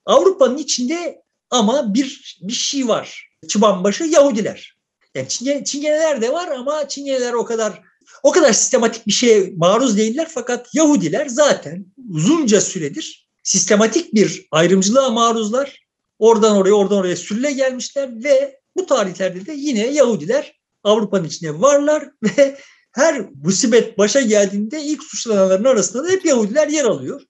[0.05, 3.29] Avrupa'nın içinde ama bir bir şey var.
[3.47, 4.77] Çıbanbaşı Yahudiler.
[5.15, 7.81] Yani Çinge, Çingeneler de var ama Çingeneler o kadar
[8.23, 15.09] o kadar sistematik bir şeye maruz değiller fakat Yahudiler zaten uzunca süredir sistematik bir ayrımcılığa
[15.09, 15.83] maruzlar.
[16.19, 22.09] Oradan oraya oradan oraya sürüle gelmişler ve bu tarihlerde de yine Yahudiler Avrupa'nın içinde varlar
[22.23, 22.57] ve
[22.91, 27.21] her musibet başa geldiğinde ilk suçlananların arasında da hep Yahudiler yer alıyor.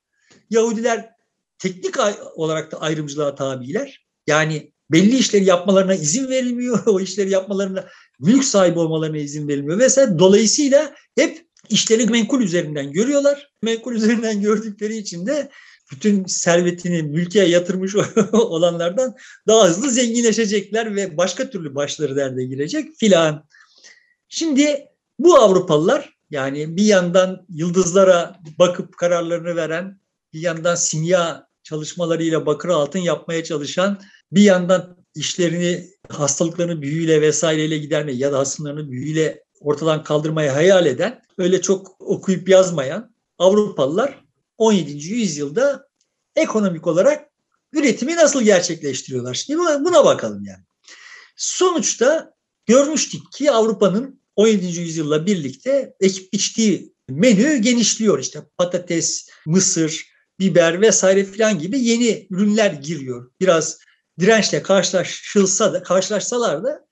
[0.49, 1.09] Yahudiler
[1.57, 1.95] teknik
[2.35, 4.05] olarak da ayrımcılığa tabiler.
[4.27, 6.83] Yani belli işleri yapmalarına izin verilmiyor.
[6.87, 7.85] O işleri yapmalarına
[8.19, 10.19] mülk sahibi olmalarına izin verilmiyor vesaire.
[10.19, 13.51] Dolayısıyla hep işleri menkul üzerinden görüyorlar.
[13.61, 15.49] Menkul üzerinden gördükleri için de
[15.91, 17.95] bütün servetini mülkiye yatırmış
[18.33, 19.15] olanlardan
[19.47, 23.47] daha hızlı zenginleşecekler ve başka türlü başları derde girecek filan.
[24.29, 24.85] Şimdi
[25.19, 29.99] bu Avrupalılar yani bir yandan yıldızlara bakıp kararlarını veren,
[30.33, 34.01] bir yandan simya çalışmalarıyla bakır altın yapmaya çalışan,
[34.35, 41.21] bir yandan işlerini hastalıklarını büyüyle vesaireyle gidermeye ya da hasımlarını büyüyle ortadan kaldırmaya hayal eden,
[41.37, 44.23] öyle çok okuyup yazmayan Avrupalılar
[44.57, 44.91] 17.
[44.91, 45.87] yüzyılda
[46.35, 47.29] ekonomik olarak
[47.73, 49.33] üretimi nasıl gerçekleştiriyorlar?
[49.33, 50.63] Şimdi buna bakalım yani.
[51.35, 52.33] Sonuçta
[52.65, 54.65] görmüştük ki Avrupa'nın 17.
[54.79, 58.19] yüzyılla birlikte ekip biçtiği menü genişliyor.
[58.19, 60.05] İşte patates, mısır,
[60.39, 63.31] biber vesaire filan gibi yeni ürünler giriyor.
[63.41, 63.79] Biraz
[64.19, 66.85] dirençle karşılaşılsa da karşılaşsalar da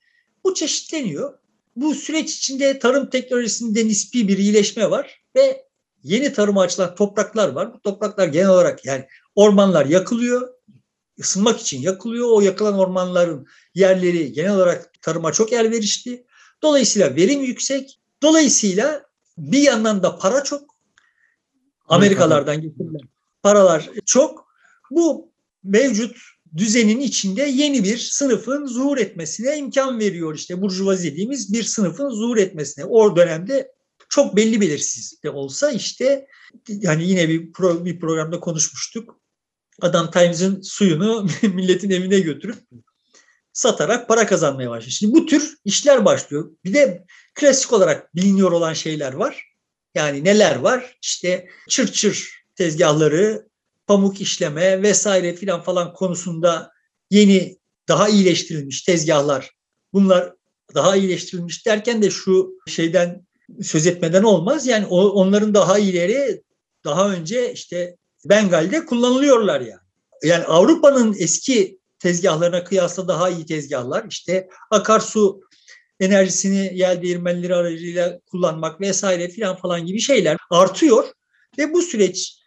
[0.43, 1.38] bu çeşitleniyor.
[1.75, 5.65] Bu süreç içinde tarım teknolojisinde nispi bir iyileşme var ve
[6.03, 7.73] yeni tarıma açılan topraklar var.
[7.73, 10.53] Bu topraklar genel olarak yani ormanlar yakılıyor.
[11.19, 12.27] ısınmak için yakılıyor.
[12.31, 16.25] O yakılan ormanların yerleri genel olarak tarıma çok elverişli.
[16.62, 17.99] Dolayısıyla verim yüksek.
[18.21, 19.05] Dolayısıyla
[19.38, 20.75] bir yandan da para çok.
[21.88, 23.10] Amerikalardan getirilen
[23.43, 24.51] paralar çok.
[24.91, 25.31] Bu
[25.63, 26.17] mevcut
[26.58, 30.36] düzenin içinde yeni bir sınıfın zuhur etmesine imkan veriyor.
[30.36, 32.86] işte burjuvazi dediğimiz bir sınıfın zuhur etmesine.
[32.86, 33.72] O dönemde
[34.10, 36.28] çok belli belirsiz de olsa işte
[36.68, 39.20] yani yine bir, pro, bir programda konuşmuştuk.
[39.82, 42.58] Adam Times'ın suyunu milletin evine götürüp
[43.54, 44.92] satarak para kazanmaya başlıyor.
[44.92, 46.52] Şimdi bu tür işler başlıyor.
[46.66, 49.46] Bir de klasik olarak biliniyor olan şeyler var.
[49.96, 50.98] Yani neler var?
[51.02, 53.50] İşte çır çır tezgahları,
[53.91, 56.71] pamuk işleme vesaire filan falan konusunda
[57.10, 59.51] yeni daha iyileştirilmiş tezgahlar.
[59.93, 60.34] Bunlar
[60.75, 63.27] daha iyileştirilmiş derken de şu şeyden
[63.62, 64.67] söz etmeden olmaz.
[64.67, 66.41] Yani onların daha ileri
[66.84, 69.82] daha önce işte Bengal'de kullanılıyorlar yani.
[70.23, 74.06] Yani Avrupa'nın eski tezgahlarına kıyasla daha iyi tezgahlar.
[74.10, 75.41] İşte akarsu
[75.99, 81.06] enerjisini yel değirmenleri aracılığıyla kullanmak vesaire filan falan gibi şeyler artıyor.
[81.58, 82.40] Ve bu süreç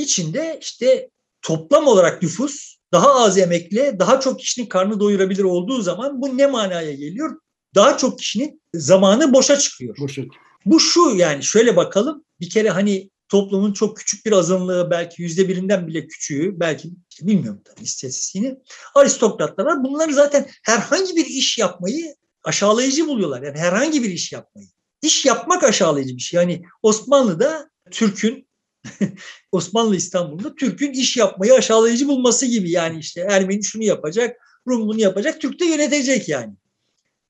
[0.00, 1.10] içinde işte
[1.42, 6.46] toplam olarak nüfus daha az emekle daha çok kişinin karnı doyurabilir olduğu zaman bu ne
[6.46, 7.40] manaya geliyor?
[7.74, 9.96] Daha çok kişinin zamanı boşa çıkıyor.
[9.98, 10.22] Boşa.
[10.66, 15.48] Bu şu yani şöyle bakalım bir kere hani toplumun çok küçük bir azınlığı belki yüzde
[15.48, 16.90] birinden bile küçüğü belki
[17.22, 18.56] bilmiyorum tabii istatistiğini
[18.94, 19.84] aristokratlar var.
[19.84, 23.42] Bunlar zaten herhangi bir iş yapmayı aşağılayıcı buluyorlar.
[23.42, 24.66] Yani herhangi bir iş yapmayı.
[25.02, 26.40] İş yapmak aşağılayıcı bir şey.
[26.40, 28.48] Yani Osmanlı'da Türk'ün
[29.54, 32.70] Osmanlı İstanbul'da Türk'ün iş yapmayı aşağılayıcı bulması gibi.
[32.70, 34.36] Yani işte Ermeni şunu yapacak,
[34.68, 36.54] Rum bunu yapacak, Türk de yönetecek yani.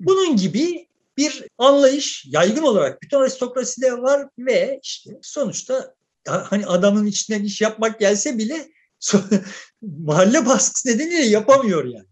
[0.00, 5.94] Bunun gibi bir anlayış yaygın olarak bütün aristokraside var ve işte sonuçta
[6.26, 8.68] hani adamın içinden iş yapmak gelse bile
[9.82, 12.08] mahalle baskısı nedeniyle yapamıyor yani.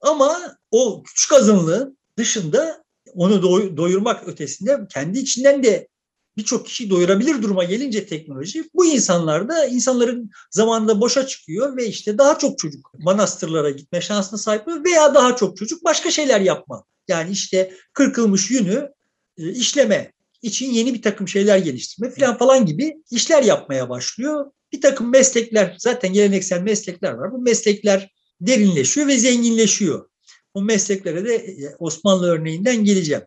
[0.00, 2.84] Ama o küçük azınlığın dışında
[3.14, 3.42] onu
[3.76, 5.88] doyurmak ötesinde kendi içinden de
[6.36, 12.18] birçok kişi doyurabilir duruma gelince teknoloji bu insanlar da insanların zamanında boşa çıkıyor ve işte
[12.18, 16.84] daha çok çocuk manastırlara gitme şansına sahip oluyor veya daha çok çocuk başka şeyler yapma.
[17.08, 18.90] Yani işte kırkılmış yünü
[19.38, 24.50] e, işleme için yeni bir takım şeyler geliştirme falan falan gibi işler yapmaya başlıyor.
[24.72, 27.32] Bir takım meslekler zaten geleneksel meslekler var.
[27.32, 30.08] Bu meslekler derinleşiyor ve zenginleşiyor.
[30.54, 33.22] O mesleklere de e, Osmanlı örneğinden geleceğim.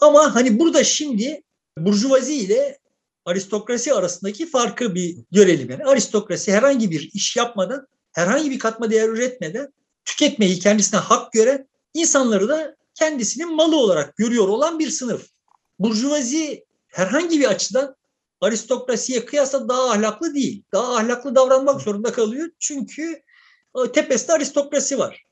[0.00, 1.42] Ama hani burada şimdi
[1.78, 2.78] burjuvazi ile
[3.24, 5.70] aristokrasi arasındaki farkı bir görelim.
[5.70, 9.72] Yani aristokrasi herhangi bir iş yapmadan, herhangi bir katma değer üretmeden
[10.04, 15.26] tüketmeyi kendisine hak gören, insanları da kendisinin malı olarak görüyor olan bir sınıf.
[15.78, 17.96] Burjuvazi herhangi bir açıdan
[18.40, 20.62] aristokrasiye kıyasla daha ahlaklı değil.
[20.72, 22.50] Daha ahlaklı davranmak zorunda kalıyor.
[22.58, 23.22] Çünkü
[23.84, 25.24] e, tepesinde aristokrasi var.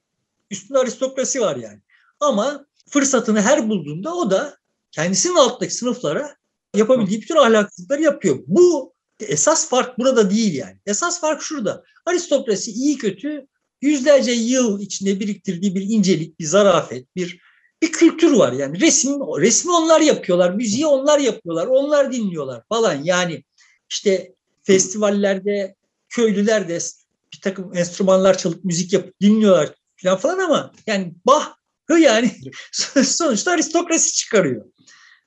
[0.51, 1.81] Üstünde aristokrasi var yani.
[2.21, 4.60] Ama fırsatını her bulduğunda o da
[4.93, 6.37] kendisinin alttaki sınıflara
[6.77, 8.39] yapabildiği bütün ahlaksızlıkları yapıyor.
[8.47, 10.77] Bu esas fark burada değil yani.
[10.87, 11.85] Esas fark şurada.
[12.07, 13.47] Aristokrasi iyi kötü
[13.83, 17.41] yüzlerce yıl içinde biriktirdiği bir incelik, bir zarafet, bir
[17.83, 18.81] bir kültür var yani.
[18.81, 23.05] Resim resmi onlar yapıyorlar, müziği onlar yapıyorlar, onlar dinliyorlar falan.
[23.05, 23.45] Yani
[23.91, 25.75] işte festivallerde
[26.09, 26.79] köylüler de
[27.35, 31.60] bir takım enstrümanlar çalıp müzik yapıp dinliyorlar falan falan ama yani Bach'ı
[31.99, 32.37] yani
[33.05, 34.65] sonuçta aristokrasi çıkarıyor.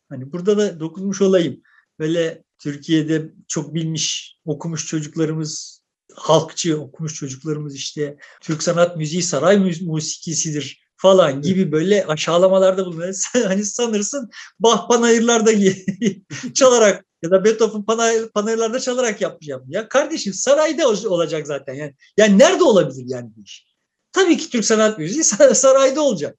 [0.10, 1.62] Hani burada da dokunmuş olayım.
[2.00, 10.84] Böyle Türkiye'de çok bilmiş, okumuş çocuklarımız, halkçı okumuş çocuklarımız işte Türk sanat müziği saray musikisidir
[10.96, 13.16] falan gibi böyle aşağılamalarda bulunuyor.
[13.34, 15.52] hani sanırsın Bach panayırlarda
[16.54, 19.64] çalarak ya da Beethoven panay, panayırlarda çalarak yapacağım.
[19.68, 21.74] Ya kardeşim sarayda olacak zaten.
[21.74, 23.68] Yani, yani nerede olabilir yani bu iş?
[24.12, 25.24] Tabii ki Türk sanat müziği
[25.54, 26.38] sarayda olacak.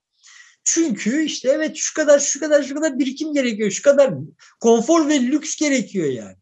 [0.64, 3.70] Çünkü işte evet şu kadar şu kadar şu kadar birikim gerekiyor.
[3.70, 4.14] Şu kadar
[4.60, 6.36] konfor ve lüks gerekiyor yani.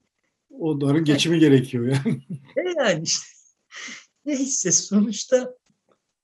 [0.51, 2.23] Onların geçimi yani, gerekiyor yani.
[2.57, 3.27] E yani işte.
[4.25, 5.55] Neyse sonuçta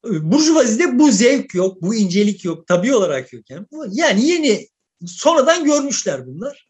[0.07, 3.51] e, Burjuvazide bu zevk yok, bu incelik yok, tabii olarak yok.
[3.51, 4.69] Yani, yani yeni
[5.07, 6.69] sonradan görmüşler bunlar.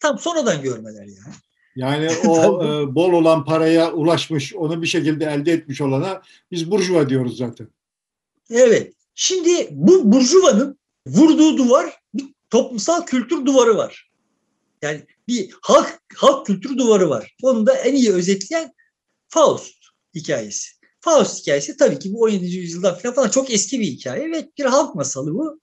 [0.00, 1.34] Tam sonradan görmeler yani.
[1.76, 7.08] Yani o e, bol olan paraya ulaşmış, onu bir şekilde elde etmiş olana biz burjuva
[7.08, 7.68] diyoruz zaten.
[8.50, 8.94] Evet.
[9.14, 14.10] Şimdi bu burjuvanın vurduğu duvar bir toplumsal kültür duvarı var.
[14.82, 17.36] Yani bir halk halk kültür duvarı var.
[17.42, 18.72] Onu da en iyi özetleyen
[19.28, 19.74] Faust
[20.14, 20.68] hikayesi.
[21.00, 22.46] Faust hikayesi tabii ki bu 17.
[22.46, 25.60] yüzyıldan falan, çok eski bir hikaye ve bir halk masalı bu.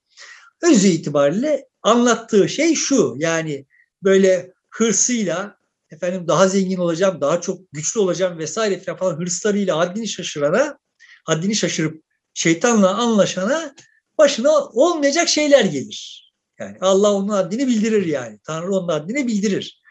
[0.62, 3.66] Özü itibariyle anlattığı şey şu yani
[4.04, 5.58] böyle hırsıyla
[5.92, 10.80] efendim daha zengin olacağım, daha çok güçlü olacağım vesaire falan hırslarıyla haddini şaşırana
[11.26, 12.04] haddini şaşırıp
[12.40, 13.76] şeytanla anlaşana
[14.18, 16.32] başına olmayacak şeyler gelir.
[16.60, 18.40] Yani Allah onun haddini bildirir yani.
[18.44, 19.82] Tanrı onun haddini bildirir.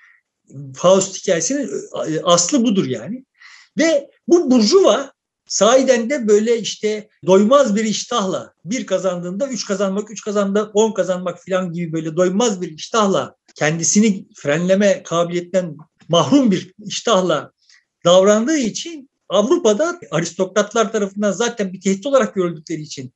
[0.76, 1.70] Faust hikayesinin
[2.09, 3.24] e, aslı budur yani.
[3.78, 5.12] Ve bu burjuva
[5.46, 11.38] sahiden de böyle işte doymaz bir iştahla bir kazandığında üç kazanmak, üç kazandığında on kazanmak
[11.49, 15.76] falan gibi böyle doymaz bir iştahla kendisini frenleme kabiliyetten
[16.09, 17.53] mahrum bir iştahla
[18.05, 23.12] davrandığı için Avrupa'da aristokratlar tarafından zaten bir tehdit olarak görüldükleri için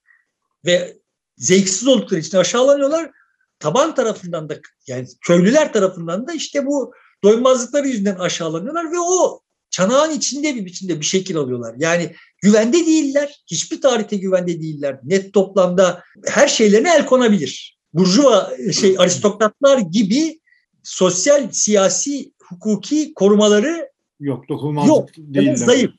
[0.65, 0.97] ve
[1.37, 3.11] zevksiz oldukları için aşağılanıyorlar.
[3.59, 6.93] Taban tarafından da yani köylüler tarafından da işte bu
[7.25, 9.41] doymazlıkları yüzünden aşağılanıyorlar ve o
[9.71, 11.75] çanağın içinde bir biçimde bir şekil alıyorlar.
[11.79, 13.43] Yani güvende değiller.
[13.47, 15.01] Hiçbir tarihte güvende değiller.
[15.05, 17.79] Net toplamda her şeylerine el konabilir.
[17.93, 20.41] Burjuva şey aristokratlar gibi
[20.83, 23.91] sosyal, siyasi, hukuki korumaları
[24.21, 24.49] yok.
[24.49, 25.09] Dokunulmazlık yok.
[25.17, 25.55] değiller.
[25.55, 25.91] Zayıf.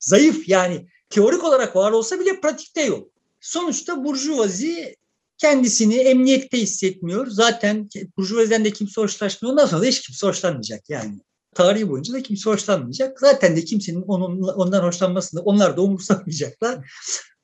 [0.00, 3.08] Zayıf yani teorik olarak var olsa bile pratikte yok.
[3.40, 4.96] Sonuçta burjuvazi
[5.38, 7.26] kendisini emniyette hissetmiyor.
[7.26, 9.52] Zaten burjuvaziden de kimse hoşlaşmıyor.
[9.52, 11.20] Ondan sonra da hiç kimse hoşlanmayacak yani.
[11.54, 13.20] Tarihi boyunca da kimse hoşlanmayacak.
[13.20, 16.92] Zaten de kimsenin onun, ondan hoşlanmasını onlar da umursamayacaklar.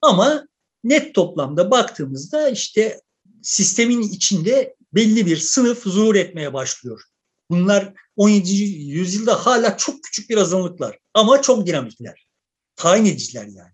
[0.03, 0.47] Ama
[0.85, 3.01] net toplamda baktığımızda işte
[3.43, 7.03] sistemin içinde belli bir sınıf zuhur etmeye başlıyor.
[7.51, 8.53] Bunlar 17.
[8.55, 12.28] yüzyılda hala çok küçük bir azınlıklar ama çok dinamikler.
[12.79, 13.73] Tayin ediciler yani.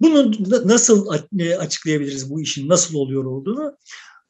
[0.00, 0.32] Bunu
[0.68, 3.78] nasıl e, açıklayabiliriz bu işin nasıl oluyor olduğunu?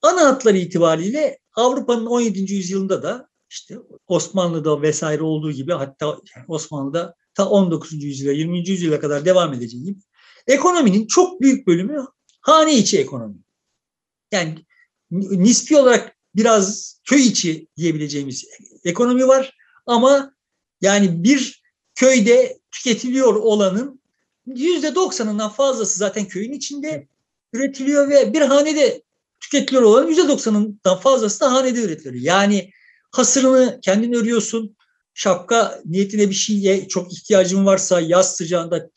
[0.02, 2.54] Ana hatları itibariyle Avrupa'nın 17.
[2.54, 6.18] yüzyılında da işte Osmanlı'da vesaire olduğu gibi hatta
[6.48, 8.04] Osmanlı'da ta 19.
[8.04, 8.68] yüzyıla 20.
[8.68, 10.00] yüzyıla kadar devam edeceği gibi
[10.46, 12.06] ekonominin çok büyük bölümü
[12.40, 13.36] hane içi ekonomi.
[14.32, 14.58] Yani
[15.10, 18.44] nispi olarak biraz köy içi diyebileceğimiz
[18.84, 20.34] ekonomi var ama
[20.80, 21.61] yani bir
[22.02, 24.00] köyde tüketiliyor olanın
[24.46, 27.08] yüzde doksanından fazlası zaten köyün içinde
[27.52, 29.02] üretiliyor ve bir hanede
[29.40, 32.24] tüketiliyor olan yüzde doksanından fazlası da hanede üretiliyor.
[32.24, 32.70] Yani
[33.12, 34.76] hasırını kendin örüyorsun.
[35.14, 38.90] Şapka niyetine bir şeye çok ihtiyacın varsa yaz sıcağında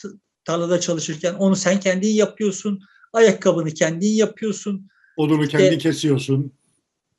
[0.45, 2.81] tarlada çalışırken onu sen kendin yapıyorsun.
[3.13, 4.87] Ayakkabını kendin yapıyorsun.
[5.17, 6.51] Odunu işte, kendin kesiyorsun.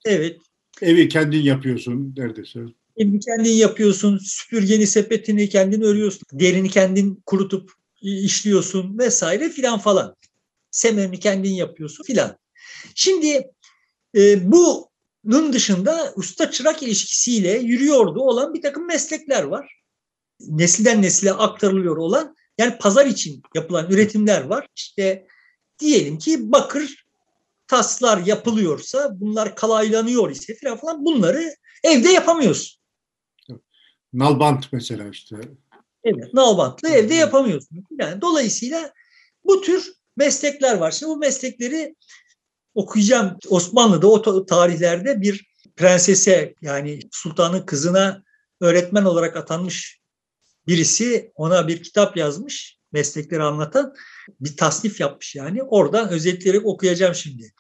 [0.05, 0.41] Evet.
[0.82, 2.61] Evi kendin yapıyorsun neredeyse.
[2.97, 4.18] Evi kendin yapıyorsun.
[4.18, 6.22] Süpürgeni, sepetini kendin örüyorsun.
[6.32, 10.16] Derini kendin kurutup işliyorsun vesaire filan falan.
[10.70, 12.38] Semerini kendin yapıyorsun filan.
[12.94, 13.51] Şimdi
[14.16, 19.82] e, bunun dışında usta çırak ilişkisiyle yürüyordu olan bir takım meslekler var.
[20.40, 24.68] Nesilden nesile aktarılıyor olan yani pazar için yapılan üretimler var.
[24.76, 25.26] İşte
[25.78, 27.07] diyelim ki bakır
[27.66, 32.86] taslar yapılıyorsa bunlar kalaylanıyor ise filan falan bunları evde yapamıyorsun.
[34.17, 35.37] Nalbant mesela işte.
[36.05, 37.85] Evet, nalbantlı evde yapamıyorsun.
[38.01, 38.93] Yani dolayısıyla
[39.45, 40.91] bu tür meslekler var.
[40.91, 41.97] Şimdi bu meslekleri
[42.75, 43.39] okuyacağım.
[43.49, 45.47] Osmanlı'da o tarihlerde bir
[45.77, 48.23] prensese yani sultanın kızına
[48.61, 50.01] öğretmen olarak atanmış
[50.67, 53.95] birisi ona bir kitap yazmış meslekleri anlatan
[54.41, 55.62] bir tasnif yapmış yani.
[55.62, 57.53] Oradan özetleyerek okuyacağım şimdi.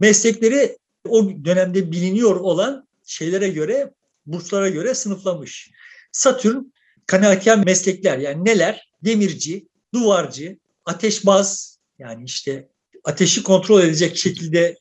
[0.00, 0.78] Meslekleri
[1.08, 3.94] o dönemde biliniyor olan şeylere göre,
[4.26, 5.70] burslara göre sınıflamış.
[6.12, 6.72] Satürn
[7.06, 8.92] kanaatkar meslekler yani neler?
[9.04, 12.68] Demirci, duvarcı, ateşbaz yani işte
[13.04, 14.76] ateşi kontrol edecek şekilde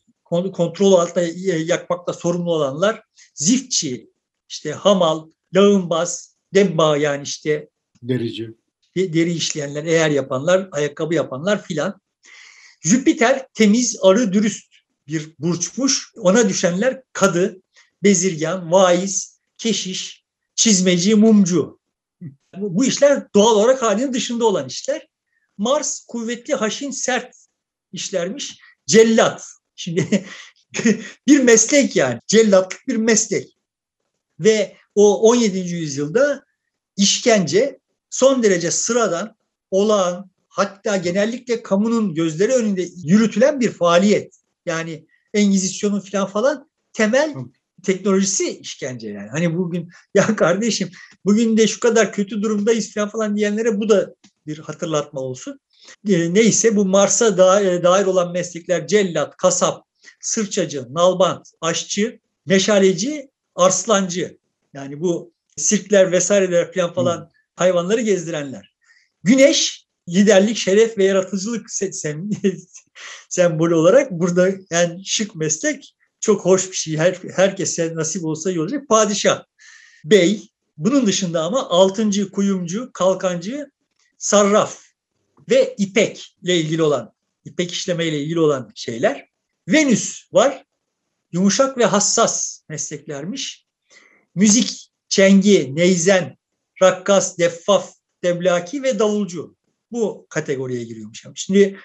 [0.53, 1.25] kontrol altında
[1.57, 3.03] yakmakla sorumlu olanlar,
[3.35, 4.09] ziftçi,
[4.49, 7.69] işte hamal, lağımbaz, debba yani işte
[8.03, 8.53] derici,
[8.95, 12.01] deri işleyenler, eğer yapanlar, ayakkabı yapanlar filan.
[12.81, 14.71] Jüpiter temiz, arı, dürüst
[15.07, 16.11] bir burçmuş.
[16.17, 17.61] Ona düşenler kadı,
[18.03, 20.20] bezirgan, vaiz, keşiş,
[20.61, 21.79] çizmeci, mumcu.
[22.57, 25.07] Bu işler doğal olarak halinin dışında olan işler.
[25.57, 27.35] Mars kuvvetli, haşin, sert
[27.91, 28.57] işlermiş.
[28.87, 29.43] Cellat.
[29.75, 30.25] Şimdi
[31.27, 32.19] bir meslek yani.
[32.27, 33.57] Cellatlık bir meslek.
[34.39, 35.57] Ve o 17.
[35.57, 36.43] yüzyılda
[36.97, 39.35] işkence son derece sıradan,
[39.71, 44.35] olağan, hatta genellikle kamunun gözleri önünde yürütülen bir faaliyet.
[44.65, 47.35] Yani Engizisyon'un falan falan temel
[47.83, 49.29] teknolojisi işkence yani.
[49.29, 50.89] Hani bugün ya kardeşim
[51.25, 54.15] bugün de şu kadar kötü durumdayız falan falan diyenlere bu da
[54.47, 55.59] bir hatırlatma olsun.
[56.09, 57.27] E, neyse bu Mars'a
[57.61, 59.85] e, dair olan meslekler cellat, kasap,
[60.19, 64.37] sırçacı, nalbant, aşçı, meşaleci, arslancı.
[64.73, 67.27] Yani bu sirkler vesaireler falan falan hmm.
[67.55, 68.75] hayvanları gezdirenler.
[69.23, 72.29] Güneş liderlik, şeref ve yaratıcılık sem
[73.29, 76.97] sembolü olarak burada yani şık meslek çok hoş bir şey.
[76.97, 78.87] Her, herkese nasip olsa iyi olacak.
[78.89, 79.43] Padişah,
[80.05, 83.71] bey, bunun dışında ama altıncı, kuyumcu, kalkancı,
[84.17, 84.83] sarraf
[85.49, 87.13] ve ipek ile ilgili olan,
[87.45, 89.29] ipek işleme ile ilgili olan şeyler.
[89.67, 90.65] Venüs var.
[91.31, 93.65] Yumuşak ve hassas mesleklermiş.
[94.35, 96.37] Müzik, çengi, neyzen,
[96.81, 97.93] rakkas, deffaf,
[98.23, 99.55] devlaki ve davulcu.
[99.91, 101.25] Bu kategoriye giriyormuş.
[101.35, 101.79] Şimdi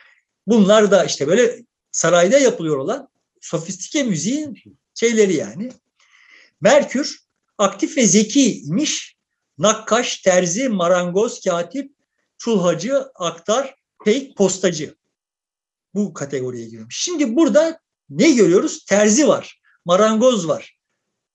[0.46, 3.08] bunlar da işte böyle sarayda yapılıyor olan
[3.46, 4.62] sofistike müziğin
[4.94, 5.72] şeyleri yani.
[6.60, 7.20] Merkür
[7.58, 9.16] aktif ve zekiymiş.
[9.58, 11.92] Nakkaş, terzi, marangoz, katip,
[12.38, 13.74] çulhacı, aktar,
[14.04, 14.94] peyk, postacı.
[15.94, 16.96] Bu kategoriye giriyormuş.
[16.96, 17.80] Şimdi burada
[18.10, 18.84] ne görüyoruz?
[18.84, 20.78] Terzi var, marangoz var.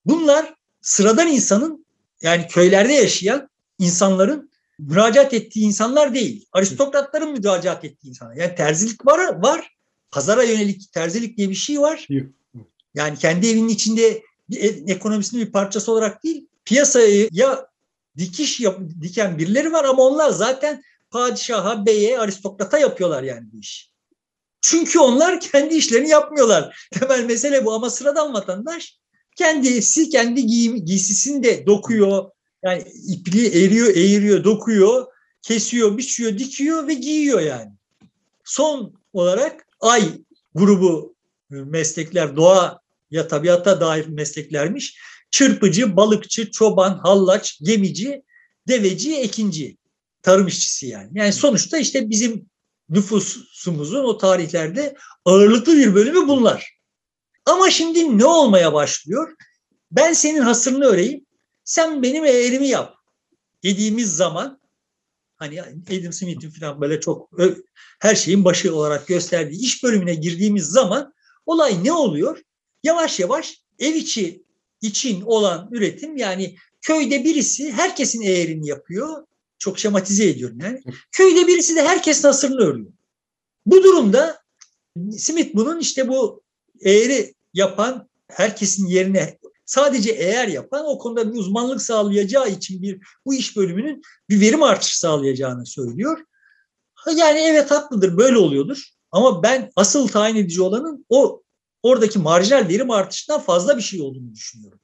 [0.05, 1.85] Bunlar sıradan insanın
[2.21, 3.49] yani köylerde yaşayan
[3.79, 6.47] insanların müracaat ettiği insanlar değil.
[6.51, 8.35] Aristokratların müracaat ettiği insanlar.
[8.35, 9.75] Yani terzilik var, var.
[10.11, 12.07] Pazara yönelik terzilik diye bir şey var.
[12.95, 17.67] Yani kendi evinin içinde bir ekonomisinin bir parçası olarak değil, piyasaya ya
[18.17, 23.91] dikiş yap, diken birileri var ama onlar zaten padişaha, beye, aristokrata yapıyorlar yani bu işi.
[24.61, 26.87] Çünkü onlar kendi işlerini yapmıyorlar.
[26.99, 28.97] Temel mesele bu ama sıradan vatandaş
[29.35, 32.31] kendisi kendi giy giysisini de dokuyor.
[32.63, 35.05] Yani ipliği eriyor, eğiriyor, dokuyor,
[35.41, 37.71] kesiyor, biçiyor, dikiyor ve giyiyor yani.
[38.43, 40.21] Son olarak ay
[40.55, 41.15] grubu
[41.49, 42.79] meslekler doğa
[43.11, 44.97] ya tabiata dair mesleklermiş.
[45.31, 48.23] Çırpıcı, balıkçı, çoban, hallaç, gemici,
[48.67, 49.77] deveci, ekinci.
[50.21, 51.09] Tarım işçisi yani.
[51.13, 52.49] Yani sonuçta işte bizim
[52.89, 56.77] nüfusumuzun o tarihlerde ağırlıklı bir bölümü bunlar.
[57.45, 59.35] Ama şimdi ne olmaya başlıyor?
[59.91, 61.25] Ben senin hasırını öreyim,
[61.63, 62.95] sen benim eğerimi yap
[63.63, 64.60] dediğimiz zaman
[65.41, 67.29] hani Adam Smith'in falan böyle çok
[67.99, 71.13] her şeyin başı olarak gösterdiği iş bölümüne girdiğimiz zaman
[71.45, 72.41] olay ne oluyor?
[72.83, 74.43] Yavaş yavaş ev içi
[74.81, 79.27] için olan üretim yani köyde birisi herkesin eğerini yapıyor.
[79.59, 80.81] Çok şematize ediyorum yani.
[81.11, 82.91] Köyde birisi de herkesin hasırını örüyor.
[83.65, 84.41] Bu durumda
[85.17, 86.43] Smith bunun işte bu
[86.81, 89.37] eğri yapan herkesin yerine
[89.71, 94.63] sadece eğer yapan o konuda bir uzmanlık sağlayacağı için bir bu iş bölümünün bir verim
[94.63, 96.25] artışı sağlayacağını söylüyor.
[97.15, 98.89] Yani evet haklıdır böyle oluyordur.
[99.11, 101.41] Ama ben asıl tayin edici olanın o
[101.83, 104.79] oradaki marjinal verim artışından fazla bir şey olduğunu düşünüyorum.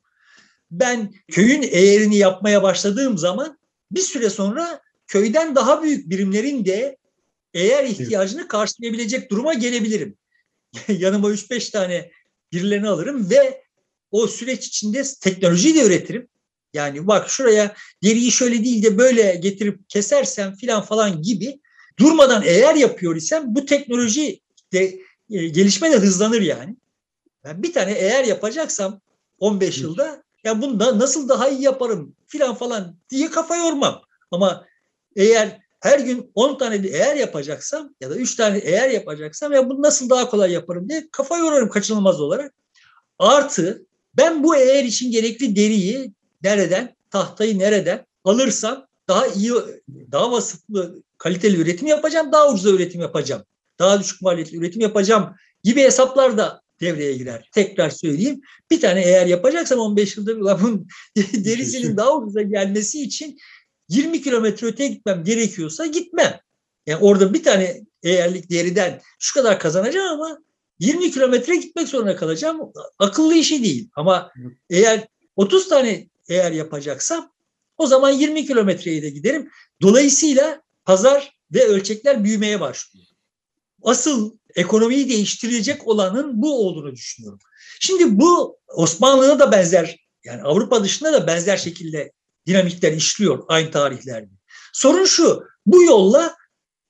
[0.72, 3.60] Ben köyün eğerini yapmaya başladığım zaman
[3.92, 6.98] bir süre sonra köyden daha büyük birimlerin de
[7.54, 10.18] eğer ihtiyacını karşılayabilecek duruma gelebilirim.
[10.88, 12.12] Yanıma 3-5 tane
[12.52, 13.67] birilerini alırım ve
[14.12, 16.28] o süreç içinde teknolojiyi de üretirim.
[16.74, 21.60] Yani bak şuraya deriyi şöyle değil de böyle getirip kesersem filan falan gibi
[22.00, 24.40] durmadan eğer yapıyor isem bu teknoloji
[24.74, 25.00] de
[25.30, 26.76] e, gelişme de hızlanır yani.
[27.44, 29.02] Ben bir tane eğer yapacaksam
[29.40, 34.02] 15 yılda ya bunu da nasıl daha iyi yaparım filan falan diye kafa yormam.
[34.32, 34.66] Ama
[35.16, 39.70] eğer her gün 10 tane bir eğer yapacaksam ya da 3 tane eğer yapacaksam ya
[39.70, 42.54] bunu nasıl daha kolay yaparım diye kafa yorarım kaçınılmaz olarak.
[43.20, 43.87] Artı
[44.18, 46.12] ben bu eğer için gerekli deriyi
[46.44, 49.52] nereden, tahtayı nereden alırsam daha iyi,
[50.12, 53.44] daha vasıflı, kaliteli üretim yapacağım, daha ucuza üretim yapacağım.
[53.80, 57.50] Daha düşük maliyetli üretim yapacağım gibi hesaplar da devreye girer.
[57.54, 58.42] Tekrar söyleyeyim.
[58.72, 60.88] Bir tane eğer yapacaksam 15 yılda bunun
[61.34, 63.38] derisinin daha ucuza gelmesi için
[63.90, 66.40] 20 kilometre öteye gitmem gerekiyorsa gitmem.
[66.86, 70.40] Yani orada bir tane eğerlik deriden şu kadar kazanacağım ama
[70.80, 72.74] 20 kilometre gitmek zorunda kalacağım.
[73.00, 73.90] Akıllı işi değil.
[73.96, 74.32] Ama
[74.70, 77.32] eğer 30 tane eğer yapacaksam
[77.78, 79.50] o zaman 20 kilometreye de giderim.
[79.82, 83.06] Dolayısıyla pazar ve ölçekler büyümeye başlıyor.
[83.84, 87.40] Asıl ekonomiyi değiştirecek olanın bu olduğunu düşünüyorum.
[87.80, 92.12] Şimdi bu Osmanlı'da da benzer yani Avrupa dışında da benzer şekilde
[92.48, 94.32] dinamikler işliyor aynı tarihlerde.
[94.74, 96.36] Sorun şu, bu yolla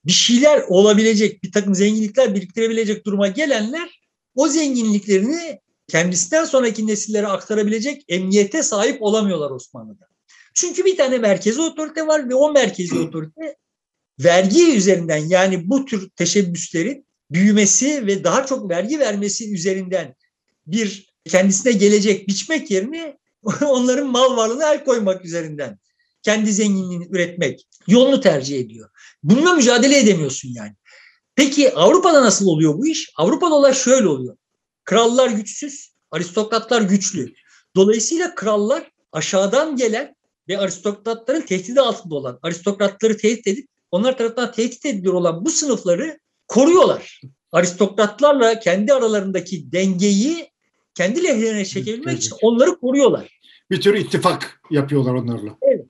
[0.07, 4.01] bir şeyler olabilecek, bir takım zenginlikler biriktirebilecek duruma gelenler
[4.35, 10.07] o zenginliklerini kendisinden sonraki nesillere aktarabilecek emniyete sahip olamıyorlar Osmanlı'da.
[10.53, 13.55] Çünkü bir tane merkezi otorite var ve o merkezi otorite
[14.19, 20.15] vergi üzerinden yani bu tür teşebbüslerin büyümesi ve daha çok vergi vermesi üzerinden
[20.67, 23.17] bir kendisine gelecek biçmek yerine
[23.61, 25.79] onların mal varlığına el koymak üzerinden
[26.23, 28.89] kendi zenginliğini üretmek yolunu tercih ediyor.
[29.27, 30.73] Bununla mücadele edemiyorsun yani.
[31.35, 33.09] Peki Avrupa'da nasıl oluyor bu iş?
[33.15, 34.37] Avrupa'da olay şöyle oluyor.
[34.83, 37.33] Krallar güçsüz, aristokratlar güçlü.
[37.75, 40.15] Dolayısıyla krallar aşağıdan gelen
[40.47, 46.19] ve aristokratların tehdidi altında olan, aristokratları tehdit edip onlar tarafından tehdit ediliyor olan bu sınıfları
[46.47, 47.21] koruyorlar.
[47.51, 50.51] Aristokratlarla kendi aralarındaki dengeyi
[50.95, 53.39] kendi lehlerine çekebilmek için onları koruyorlar.
[53.71, 55.57] Bir tür ittifak yapıyorlar onlarla.
[55.61, 55.85] Evet.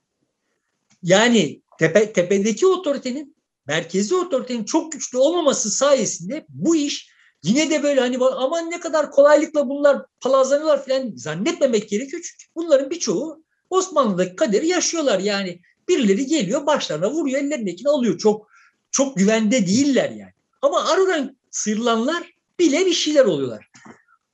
[1.04, 3.36] Yani tepe, tepedeki otoritenin
[3.68, 7.10] merkezi otoritenin çok güçlü olmaması sayesinde bu iş
[7.44, 12.22] yine de böyle hani aman ne kadar kolaylıkla bunlar palazlanıyorlar falan zannetmemek gerekiyor.
[12.22, 15.20] Çünkü bunların birçoğu Osmanlı'daki kaderi yaşıyorlar.
[15.20, 18.18] Yani birileri geliyor başlarına vuruyor ellerindekini alıyor.
[18.18, 18.48] Çok
[18.92, 20.34] çok güvende değiller yani.
[20.62, 23.70] Ama aradan sıyrılanlar bile bir şeyler oluyorlar.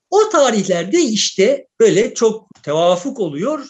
[0.10, 3.70] O tarihlerde işte böyle çok tevafuk oluyor.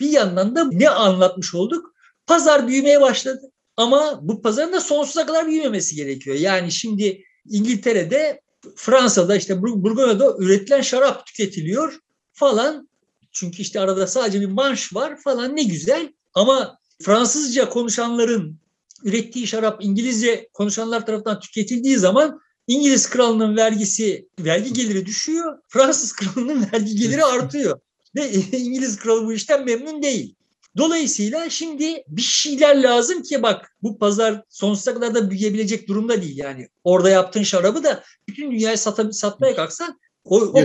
[0.00, 1.91] Bir yandan da ne anlatmış olduk?
[2.32, 3.50] Pazar büyümeye başladı.
[3.76, 6.36] Ama bu pazarın da sonsuza kadar büyümemesi gerekiyor.
[6.36, 8.40] Yani şimdi İngiltere'de,
[8.76, 11.98] Fransa'da işte Burgonya'da üretilen şarap tüketiliyor
[12.32, 12.88] falan.
[13.32, 16.12] Çünkü işte arada sadece bir manş var falan ne güzel.
[16.34, 18.58] Ama Fransızca konuşanların
[19.04, 25.58] ürettiği şarap İngilizce konuşanlar tarafından tüketildiği zaman İngiliz kralının vergisi, vergi geliri düşüyor.
[25.68, 27.80] Fransız kralının vergi geliri artıyor.
[28.16, 30.34] Ve İngiliz kralı bu işten memnun değil.
[30.76, 36.36] Dolayısıyla şimdi bir şeyler lazım ki bak bu pazar sonsuza kadar da büyüyebilecek durumda değil
[36.36, 36.68] yani.
[36.84, 40.60] Orada yaptığın şarabı da bütün dünyaya sat, satmaya kalksan o, o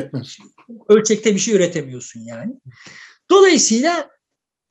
[0.90, 2.54] ölçekte bir şey üretemiyorsun yani.
[3.30, 4.10] Dolayısıyla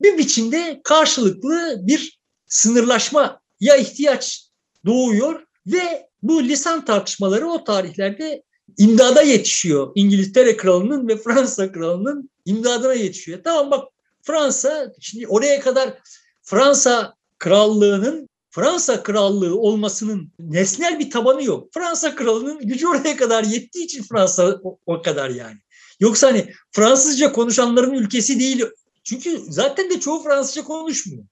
[0.03, 4.51] bir biçimde karşılıklı bir sınırlaşma ya ihtiyaç
[4.87, 8.43] doğuyor ve bu lisan tartışmaları o tarihlerde
[8.79, 9.93] imdada yetişiyor.
[9.95, 13.41] İngiltere kralının ve Fransa kralının imdadına yetişiyor.
[13.45, 13.89] Tamam bak
[14.27, 15.95] Fransa şimdi oraya kadar
[16.43, 21.69] Fransa krallığının Fransa krallığı olmasının nesnel bir tabanı yok.
[21.75, 25.57] Fransa kralının gücü oraya kadar yettiği için Fransa o, o kadar yani.
[26.01, 28.65] Yoksa hani Fransızca konuşanların ülkesi değil.
[29.05, 31.25] Çünkü zaten de çoğu Fransızca konuşmuyor.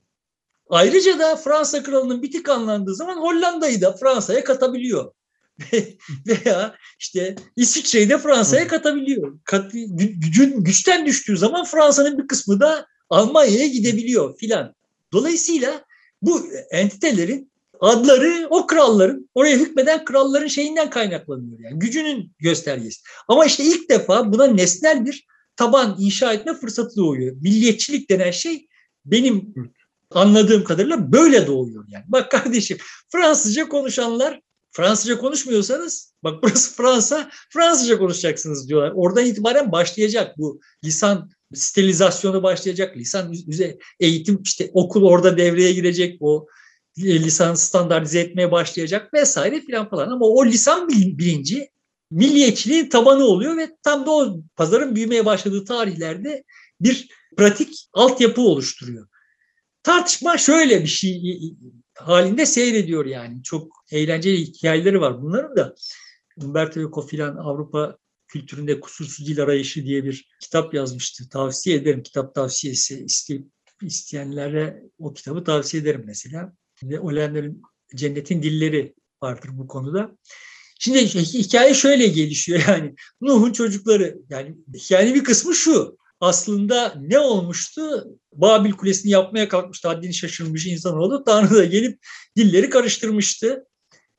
[0.68, 5.12] Ayrıca da Fransa kralının bitik anlandığı zaman Hollanda'yı da Fransa'ya katabiliyor.
[6.26, 9.38] Veya işte İsviçre'yi de Fransa'ya katabiliyor.
[9.44, 14.74] Kat, gücün güçten düştüğü zaman Fransa'nın bir kısmı da Almanya'ya gidebiliyor filan.
[15.12, 15.84] Dolayısıyla
[16.22, 21.58] bu entitelerin adları o kralların, oraya hükmeden kralların şeyinden kaynaklanıyor.
[21.60, 23.00] Yani gücünün göstergesi.
[23.28, 25.26] Ama işte ilk defa buna nesnel bir
[25.56, 27.36] taban inşa etme fırsatı doğuyor.
[27.36, 28.68] Milliyetçilik denen şey
[29.04, 29.54] benim
[30.10, 32.04] anladığım kadarıyla böyle doğuyor yani.
[32.08, 32.78] Bak kardeşim
[33.12, 34.40] Fransızca konuşanlar
[34.76, 38.92] Fransızca konuşmuyorsanız bak burası Fransa Fransızca konuşacaksınız diyorlar.
[38.94, 42.96] Oradan itibaren başlayacak bu lisan sterilizasyonu başlayacak.
[42.96, 46.16] Lisan üzeri eğitim işte okul orada devreye girecek.
[46.20, 46.46] O
[46.98, 50.10] lisan standartize etmeye başlayacak vesaire filan falan.
[50.10, 51.68] Ama o lisan bilinci
[52.10, 56.44] milliyetçiliğin tabanı oluyor ve tam da o pazarın büyümeye başladığı tarihlerde
[56.80, 59.08] bir pratik altyapı oluşturuyor.
[59.82, 61.22] Tartışma şöyle bir şey
[61.94, 63.42] halinde seyrediyor yani.
[63.42, 65.74] Çok eğlenceli hikayeleri var bunların da.
[66.36, 71.28] Umberto Eco filan Avrupa kültüründe kusursuz dil arayışı diye bir kitap yazmıştı.
[71.28, 72.02] Tavsiye ederim.
[72.02, 73.46] Kitap tavsiyesi isteyip
[73.82, 76.52] isteyenlere o kitabı tavsiye ederim mesela.
[76.82, 77.62] Ve Olenler'in
[77.94, 80.16] Cennetin Dilleri vardır bu konuda.
[80.78, 82.94] Şimdi hikaye şöyle gelişiyor yani.
[83.20, 85.96] Nuh'un çocukları yani hikayenin bir kısmı şu.
[86.24, 88.04] Aslında ne olmuştu?
[88.32, 89.88] Babil Kulesi'ni yapmaya kalkmıştı.
[89.88, 91.22] Haddini şaşırmış insan oldu.
[91.26, 91.98] Tanrı da gelip
[92.36, 93.64] dilleri karıştırmıştı.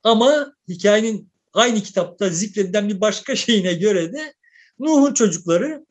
[0.03, 4.33] Ama hikayenin aynı kitapta zikredilen bir başka şeyine göre de
[4.79, 5.85] Nuh'un çocukları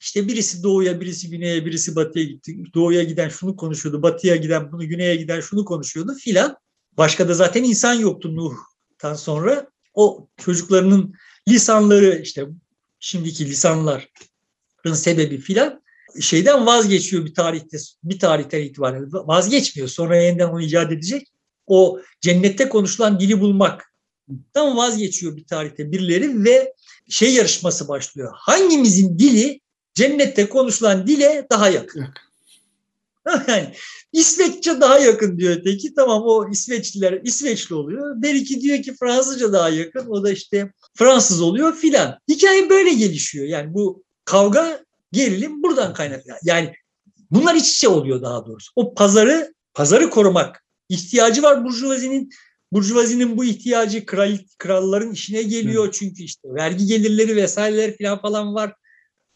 [0.00, 2.64] işte birisi doğuya, birisi güneye, birisi batıya gitti.
[2.74, 6.56] Doğuya giden şunu konuşuyordu, batıya giden bunu, güneye giden şunu konuşuyordu filan.
[6.96, 9.70] Başka da zaten insan yoktu Nuh'tan sonra.
[9.94, 11.14] O çocuklarının
[11.48, 12.46] lisanları işte
[13.00, 14.04] şimdiki lisanların
[14.84, 15.82] sebebi filan
[16.20, 19.88] şeyden vazgeçiyor bir tarihte bir tarihten itibaren vazgeçmiyor.
[19.88, 21.28] Sonra yeniden onu icat edecek.
[21.66, 23.94] O cennette konuşulan dili bulmak
[24.54, 26.74] tam vazgeçiyor bir tarihte birileri ve
[27.08, 28.32] şey yarışması başlıyor.
[28.34, 29.60] Hangimizin dili
[29.94, 32.06] cennette konuşulan dile daha yakın?
[33.48, 33.74] yani
[34.12, 35.94] İsveççe daha yakın diyor öteki.
[35.94, 38.22] Tamam o İsveçliler İsveçli oluyor.
[38.22, 40.06] Belki diyor ki Fransızca daha yakın.
[40.06, 42.18] O da işte Fransız oluyor filan.
[42.28, 43.46] Hikaye böyle gelişiyor.
[43.46, 46.32] Yani bu kavga gerilim buradan kaynaklı.
[46.44, 46.74] Yani
[47.30, 48.72] bunlar iç içe oluyor daha doğrusu.
[48.76, 52.30] O pazarı pazarı korumak ihtiyacı var burjuvazinin.
[52.72, 55.86] Burjuvazinin bu ihtiyacı kral, kralların işine geliyor.
[55.86, 55.90] Hı.
[55.92, 58.74] Çünkü işte vergi gelirleri vesaireler falan falan var.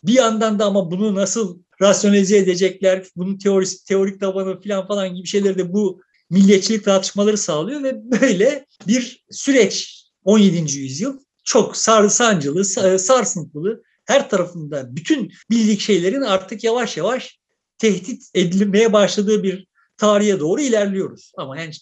[0.04, 5.26] Bir yandan da ama bunu nasıl rasyonelize edecekler, bunun teorisi, teorik tabanı falan falan gibi
[5.26, 10.78] şeyleri de bu milliyetçilik tartışmaları sağlıyor ve böyle bir süreç 17.
[10.78, 12.64] yüzyıl çok sar, sancılı,
[12.98, 17.38] sarsıntılı, her tarafında bütün bildik şeylerin artık yavaş yavaş
[17.78, 21.32] tehdit edilmeye başladığı bir tarihe doğru ilerliyoruz.
[21.36, 21.72] Ama yani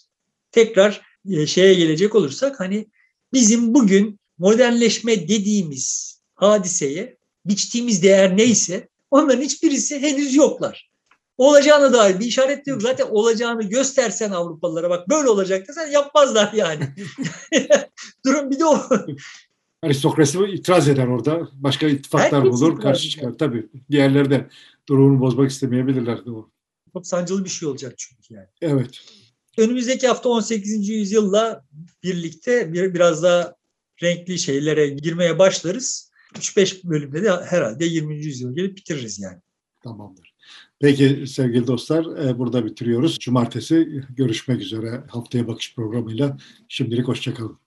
[0.51, 2.87] tekrar e, şeye gelecek olursak hani
[3.33, 10.89] bizim bugün modernleşme dediğimiz hadiseye biçtiğimiz değer neyse onların hiçbirisi henüz yoklar.
[11.37, 12.81] olacağını dair bir işaret yok.
[12.81, 16.93] Zaten olacağını göstersen Avrupalılara bak böyle olacak desen yapmazlar yani.
[18.25, 18.87] Durum bir de o.
[19.83, 21.49] Aristokrasi itiraz eder orada.
[21.53, 23.33] Başka ittifaklar Herkes bulur, karşı çıkar.
[23.37, 23.69] Tabii.
[23.91, 24.49] Diğerleri de
[24.89, 26.19] durumunu bozmak istemeyebilirler.
[26.93, 28.47] Çok sancılı bir şey olacak çünkü yani.
[28.61, 28.99] Evet.
[29.57, 30.89] Önümüzdeki hafta 18.
[30.89, 31.65] yüzyılla
[32.03, 33.55] birlikte bir, biraz daha
[34.03, 36.11] renkli şeylere girmeye başlarız.
[36.33, 38.15] 3-5 bölümde de herhalde 20.
[38.15, 39.37] yüzyıla gelip bitiririz yani.
[39.83, 40.33] Tamamdır.
[40.79, 43.19] Peki sevgili dostlar e, burada bitiriyoruz.
[43.19, 46.37] Cumartesi görüşmek üzere haftaya bakış programıyla.
[46.67, 47.62] Şimdilik hoşçakalın.